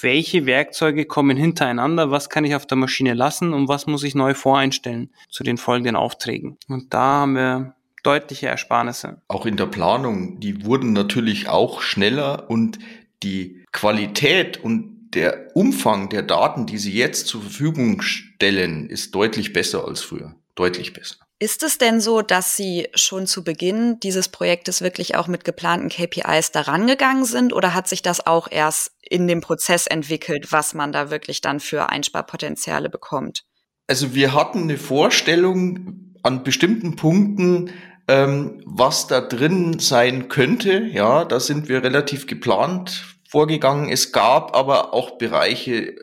welche 0.01 0.45
Werkzeuge 0.45 1.05
kommen 1.05 1.37
hintereinander, 1.37 2.11
was 2.11 2.29
kann 2.29 2.43
ich 2.43 2.55
auf 2.55 2.65
der 2.65 2.77
Maschine 2.77 3.13
lassen 3.13 3.53
und 3.53 3.67
was 3.67 3.87
muss 3.87 4.03
ich 4.03 4.15
neu 4.15 4.33
voreinstellen 4.33 5.11
zu 5.29 5.43
den 5.43 5.57
folgenden 5.57 5.95
Aufträgen. 5.95 6.57
Und 6.67 6.93
da 6.93 6.99
haben 6.99 7.35
wir 7.35 7.75
deutliche 8.03 8.47
Ersparnisse. 8.47 9.21
Auch 9.27 9.45
in 9.45 9.57
der 9.57 9.65
Planung, 9.65 10.39
die 10.39 10.65
wurden 10.65 10.93
natürlich 10.93 11.47
auch 11.47 11.81
schneller 11.81 12.49
und 12.49 12.79
die 13.23 13.63
Qualität 13.71 14.61
und 14.63 15.11
der 15.13 15.55
Umfang 15.55 16.09
der 16.09 16.21
Daten, 16.21 16.65
die 16.65 16.77
sie 16.77 16.93
jetzt 16.93 17.27
zur 17.27 17.41
Verfügung 17.41 18.01
stellen, 18.01 18.89
ist 18.89 19.15
deutlich 19.15 19.53
besser 19.53 19.87
als 19.87 20.01
früher. 20.01 20.35
Deutlich 20.55 20.93
besser. 20.93 21.26
Ist 21.39 21.61
es 21.61 21.77
denn 21.77 22.01
so, 22.01 22.23
dass 22.23 22.55
Sie 22.55 22.87
schon 22.95 23.27
zu 23.27 23.43
Beginn 23.43 23.99
dieses 23.99 24.27
Projektes 24.27 24.81
wirklich 24.81 25.15
auch 25.15 25.27
mit 25.27 25.43
geplanten 25.43 25.89
KPIs 25.89 26.51
daran 26.51 26.87
gegangen 26.87 27.25
sind 27.25 27.53
oder 27.53 27.75
hat 27.75 27.87
sich 27.87 28.01
das 28.01 28.25
auch 28.25 28.47
erst 28.49 28.91
in 29.01 29.27
dem 29.27 29.41
Prozess 29.41 29.85
entwickelt, 29.85 30.51
was 30.51 30.73
man 30.73 30.91
da 30.91 31.11
wirklich 31.11 31.41
dann 31.41 31.59
für 31.59 31.89
Einsparpotenziale 31.89 32.89
bekommt? 32.89 33.43
Also 33.85 34.15
wir 34.15 34.33
hatten 34.33 34.63
eine 34.63 34.77
Vorstellung 34.77 36.15
an 36.23 36.43
bestimmten 36.43 36.95
Punkten, 36.95 37.71
ähm, 38.07 38.63
was 38.65 39.05
da 39.05 39.21
drin 39.21 39.77
sein 39.77 40.29
könnte. 40.29 40.87
Ja, 40.91 41.23
da 41.23 41.39
sind 41.39 41.69
wir 41.69 41.83
relativ 41.83 42.25
geplant 42.25 43.05
vorgegangen. 43.29 43.89
Es 43.89 44.11
gab 44.11 44.55
aber 44.55 44.93
auch 44.93 45.17
Bereiche, 45.19 45.95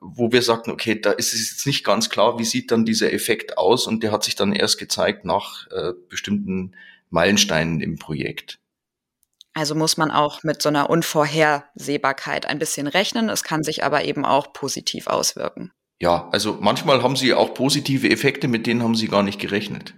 wo 0.00 0.32
wir 0.32 0.42
sagten, 0.42 0.70
okay, 0.70 1.00
da 1.00 1.12
ist 1.12 1.32
es 1.32 1.50
jetzt 1.50 1.66
nicht 1.66 1.84
ganz 1.84 2.10
klar, 2.10 2.38
wie 2.38 2.44
sieht 2.44 2.70
dann 2.70 2.84
dieser 2.84 3.12
Effekt 3.12 3.58
aus 3.58 3.86
und 3.86 4.02
der 4.02 4.12
hat 4.12 4.24
sich 4.24 4.34
dann 4.34 4.52
erst 4.52 4.78
gezeigt 4.78 5.24
nach 5.24 5.66
äh, 5.70 5.92
bestimmten 6.08 6.74
Meilensteinen 7.10 7.80
im 7.80 7.98
Projekt. 7.98 8.58
Also 9.52 9.74
muss 9.74 9.96
man 9.96 10.10
auch 10.10 10.42
mit 10.42 10.62
so 10.62 10.68
einer 10.68 10.90
Unvorhersehbarkeit 10.90 12.46
ein 12.46 12.58
bisschen 12.58 12.86
rechnen. 12.86 13.28
Es 13.28 13.42
kann 13.42 13.62
sich 13.62 13.82
aber 13.82 14.04
eben 14.04 14.24
auch 14.24 14.52
positiv 14.52 15.08
auswirken. 15.08 15.72
Ja, 16.00 16.28
also 16.30 16.56
manchmal 16.60 17.02
haben 17.02 17.16
sie 17.16 17.34
auch 17.34 17.52
positive 17.52 18.08
Effekte, 18.08 18.48
mit 18.48 18.66
denen 18.66 18.82
haben 18.82 18.94
sie 18.94 19.08
gar 19.08 19.22
nicht 19.22 19.40
gerechnet. 19.40 19.94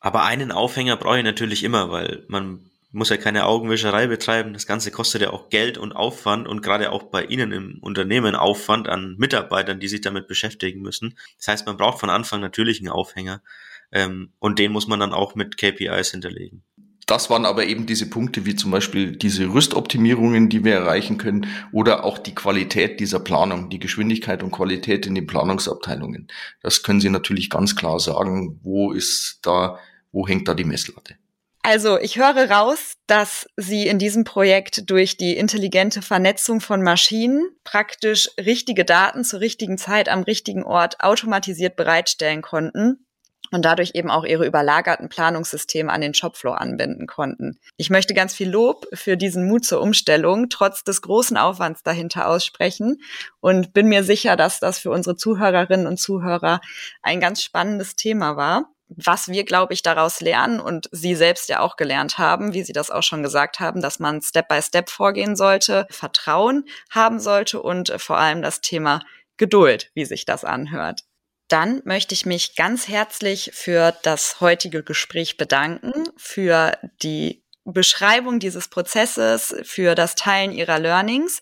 Aber 0.00 0.24
einen 0.24 0.50
Aufhänger 0.50 0.96
brauche 0.96 1.18
ich 1.18 1.24
natürlich 1.24 1.62
immer, 1.62 1.90
weil 1.90 2.24
man 2.28 2.70
muss 2.96 3.10
ja 3.10 3.18
keine 3.18 3.44
Augenwischerei 3.44 4.06
betreiben. 4.06 4.54
Das 4.54 4.66
Ganze 4.66 4.90
kostet 4.90 5.20
ja 5.20 5.30
auch 5.30 5.50
Geld 5.50 5.76
und 5.76 5.92
Aufwand 5.92 6.48
und 6.48 6.62
gerade 6.62 6.90
auch 6.90 7.04
bei 7.04 7.24
Ihnen 7.24 7.52
im 7.52 7.78
Unternehmen 7.82 8.34
Aufwand 8.34 8.88
an 8.88 9.16
Mitarbeitern, 9.18 9.78
die 9.78 9.88
sich 9.88 10.00
damit 10.00 10.26
beschäftigen 10.26 10.80
müssen. 10.80 11.16
Das 11.36 11.48
heißt, 11.48 11.66
man 11.66 11.76
braucht 11.76 12.00
von 12.00 12.08
Anfang 12.08 12.40
natürlich 12.40 12.80
einen 12.80 12.88
Aufhänger 12.88 13.42
ähm, 13.92 14.32
und 14.38 14.58
den 14.58 14.72
muss 14.72 14.88
man 14.88 14.98
dann 14.98 15.12
auch 15.12 15.34
mit 15.34 15.58
KPIs 15.58 16.10
hinterlegen. 16.10 16.64
Das 17.06 17.28
waren 17.28 17.44
aber 17.44 17.66
eben 17.66 17.86
diese 17.86 18.08
Punkte 18.08 18.46
wie 18.46 18.56
zum 18.56 18.70
Beispiel 18.70 19.14
diese 19.14 19.46
Rüstoptimierungen, 19.52 20.48
die 20.48 20.64
wir 20.64 20.74
erreichen 20.74 21.18
können 21.18 21.46
oder 21.72 22.02
auch 22.02 22.18
die 22.18 22.34
Qualität 22.34 22.98
dieser 22.98 23.20
Planung, 23.20 23.68
die 23.68 23.78
Geschwindigkeit 23.78 24.42
und 24.42 24.50
Qualität 24.50 25.06
in 25.06 25.14
den 25.14 25.26
Planungsabteilungen. 25.26 26.28
Das 26.62 26.82
können 26.82 27.00
Sie 27.00 27.10
natürlich 27.10 27.50
ganz 27.50 27.76
klar 27.76 28.00
sagen, 28.00 28.58
wo 28.62 28.90
ist 28.90 29.40
da, 29.42 29.78
wo 30.10 30.26
hängt 30.26 30.48
da 30.48 30.54
die 30.54 30.64
Messlatte. 30.64 31.16
Also 31.68 31.98
ich 31.98 32.16
höre 32.16 32.48
raus, 32.48 32.92
dass 33.08 33.48
Sie 33.56 33.88
in 33.88 33.98
diesem 33.98 34.22
Projekt 34.22 34.88
durch 34.88 35.16
die 35.16 35.36
intelligente 35.36 36.00
Vernetzung 36.00 36.60
von 36.60 36.80
Maschinen 36.80 37.44
praktisch 37.64 38.30
richtige 38.38 38.84
Daten 38.84 39.24
zur 39.24 39.40
richtigen 39.40 39.76
Zeit 39.76 40.08
am 40.08 40.22
richtigen 40.22 40.62
Ort 40.62 41.00
automatisiert 41.00 41.74
bereitstellen 41.74 42.40
konnten 42.40 43.04
und 43.50 43.64
dadurch 43.64 43.96
eben 43.96 44.12
auch 44.12 44.24
ihre 44.24 44.46
überlagerten 44.46 45.08
Planungssysteme 45.08 45.90
an 45.90 46.02
den 46.02 46.14
Shopfloor 46.14 46.60
anwenden 46.60 47.08
konnten. 47.08 47.58
Ich 47.76 47.90
möchte 47.90 48.14
ganz 48.14 48.32
viel 48.32 48.48
Lob 48.48 48.86
für 48.92 49.16
diesen 49.16 49.48
Mut 49.48 49.64
zur 49.64 49.80
Umstellung 49.80 50.48
trotz 50.48 50.84
des 50.84 51.02
großen 51.02 51.36
Aufwands 51.36 51.82
dahinter 51.82 52.28
aussprechen 52.28 53.02
und 53.40 53.72
bin 53.72 53.88
mir 53.88 54.04
sicher, 54.04 54.36
dass 54.36 54.60
das 54.60 54.78
für 54.78 54.92
unsere 54.92 55.16
Zuhörerinnen 55.16 55.88
und 55.88 55.98
Zuhörer 55.98 56.60
ein 57.02 57.18
ganz 57.18 57.42
spannendes 57.42 57.96
Thema 57.96 58.36
war 58.36 58.70
was 58.88 59.28
wir, 59.28 59.44
glaube 59.44 59.74
ich, 59.74 59.82
daraus 59.82 60.20
lernen 60.20 60.60
und 60.60 60.88
Sie 60.92 61.14
selbst 61.14 61.48
ja 61.48 61.60
auch 61.60 61.76
gelernt 61.76 62.18
haben, 62.18 62.52
wie 62.54 62.62
Sie 62.62 62.72
das 62.72 62.90
auch 62.90 63.02
schon 63.02 63.22
gesagt 63.22 63.60
haben, 63.60 63.80
dass 63.80 63.98
man 63.98 64.22
Step 64.22 64.48
by 64.48 64.62
Step 64.62 64.90
vorgehen 64.90 65.36
sollte, 65.36 65.86
Vertrauen 65.90 66.64
haben 66.90 67.18
sollte 67.18 67.60
und 67.60 67.92
vor 67.98 68.18
allem 68.18 68.42
das 68.42 68.60
Thema 68.60 69.00
Geduld, 69.36 69.90
wie 69.94 70.04
sich 70.04 70.24
das 70.24 70.44
anhört. 70.44 71.02
Dann 71.48 71.80
möchte 71.84 72.14
ich 72.14 72.26
mich 72.26 72.56
ganz 72.56 72.88
herzlich 72.88 73.50
für 73.54 73.94
das 74.02 74.40
heutige 74.40 74.82
Gespräch 74.82 75.36
bedanken, 75.36 76.08
für 76.16 76.76
die 77.02 77.44
Beschreibung 77.64 78.38
dieses 78.38 78.68
Prozesses, 78.68 79.54
für 79.62 79.94
das 79.94 80.14
Teilen 80.14 80.52
Ihrer 80.52 80.78
Learnings 80.78 81.40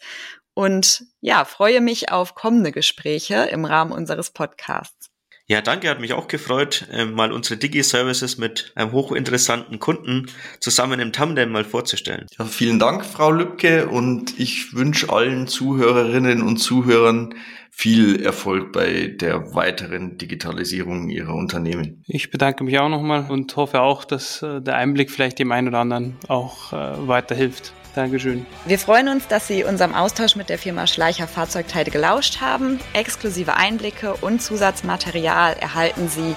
und 0.55 1.05
ja, 1.21 1.45
freue 1.45 1.81
mich 1.81 2.11
auf 2.11 2.35
kommende 2.35 2.73
Gespräche 2.73 3.45
im 3.51 3.65
Rahmen 3.65 3.93
unseres 3.93 4.31
Podcasts. 4.31 5.04
Ja, 5.47 5.61
danke, 5.61 5.91
hat 5.91 6.01
mich 6.01 6.15
auch 6.15 6.27
gefreut, 6.27 6.89
äh, 6.91 7.05
mal 7.05 7.31
unsere 7.31 7.59
Digi-Services 7.59 8.39
mit 8.39 8.73
einem 8.77 8.93
hochinteressanten 8.93 9.79
Kunden 9.79 10.31
zusammen 10.59 11.01
im 11.01 11.13
Tandem 11.13 11.53
mal 11.53 11.65
vorzustellen. 11.65 12.27
Ja, 12.39 12.47
vielen 12.47 12.79
Dank, 12.79 13.05
Frau 13.05 13.31
Lübke, 13.31 13.89
und 13.89 14.41
ich 14.41 14.73
wünsche 14.73 15.11
allen 15.11 15.47
Zuhörerinnen 15.47 16.41
und 16.41 16.57
Zuhörern 16.57 17.35
viel 17.71 18.25
Erfolg 18.25 18.73
bei 18.73 19.09
der 19.09 19.55
weiteren 19.55 20.17
Digitalisierung 20.17 21.11
ihrer 21.11 21.35
Unternehmen. 21.35 22.03
Ich 22.07 22.31
bedanke 22.31 22.65
mich 22.65 22.79
auch 22.79 22.89
nochmal 22.89 23.31
und 23.31 23.55
hoffe 23.57 23.83
auch, 23.83 24.05
dass 24.05 24.41
äh, 24.41 24.63
der 24.63 24.77
Einblick 24.77 25.11
vielleicht 25.11 25.39
dem 25.39 25.53
einen 25.53 25.69
oder 25.69 25.81
anderen 25.81 26.17
auch 26.27 26.73
äh, 26.73 27.07
weiterhilft. 27.07 27.75
Dankeschön. 27.95 28.45
Wir 28.65 28.79
freuen 28.79 29.09
uns, 29.09 29.29
dass 29.29 29.47
Sie 29.47 29.65
unserem 29.65 29.95
Austausch 29.95 30.37
mit 30.37 30.49
der 30.49 30.59
Firma 30.59 30.87
Schleicher 30.87 31.29
Fahrzeugteile 31.29 31.91
gelauscht 31.91 32.41
haben. 32.41 32.81
Exklusive 32.93 33.55
Einblicke 33.55 34.15
und 34.15 34.43
Zusatzmaterial 34.43 35.55
erhalten 35.55 36.09
Sie 36.09 36.35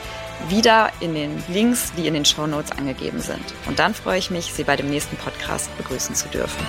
wieder 0.49 0.91
in 0.99 1.15
den 1.15 1.43
Links, 1.47 1.91
die 1.97 2.07
in 2.07 2.13
den 2.13 2.25
Show 2.25 2.45
Notes 2.45 2.71
angegeben 2.71 3.21
sind. 3.21 3.43
Und 3.65 3.79
dann 3.79 3.95
freue 3.95 4.19
ich 4.19 4.29
mich, 4.29 4.53
Sie 4.53 4.63
bei 4.63 4.75
dem 4.75 4.89
nächsten 4.89 5.17
Podcast 5.17 5.75
begrüßen 5.77 6.13
zu 6.13 6.27
dürfen. 6.29 6.63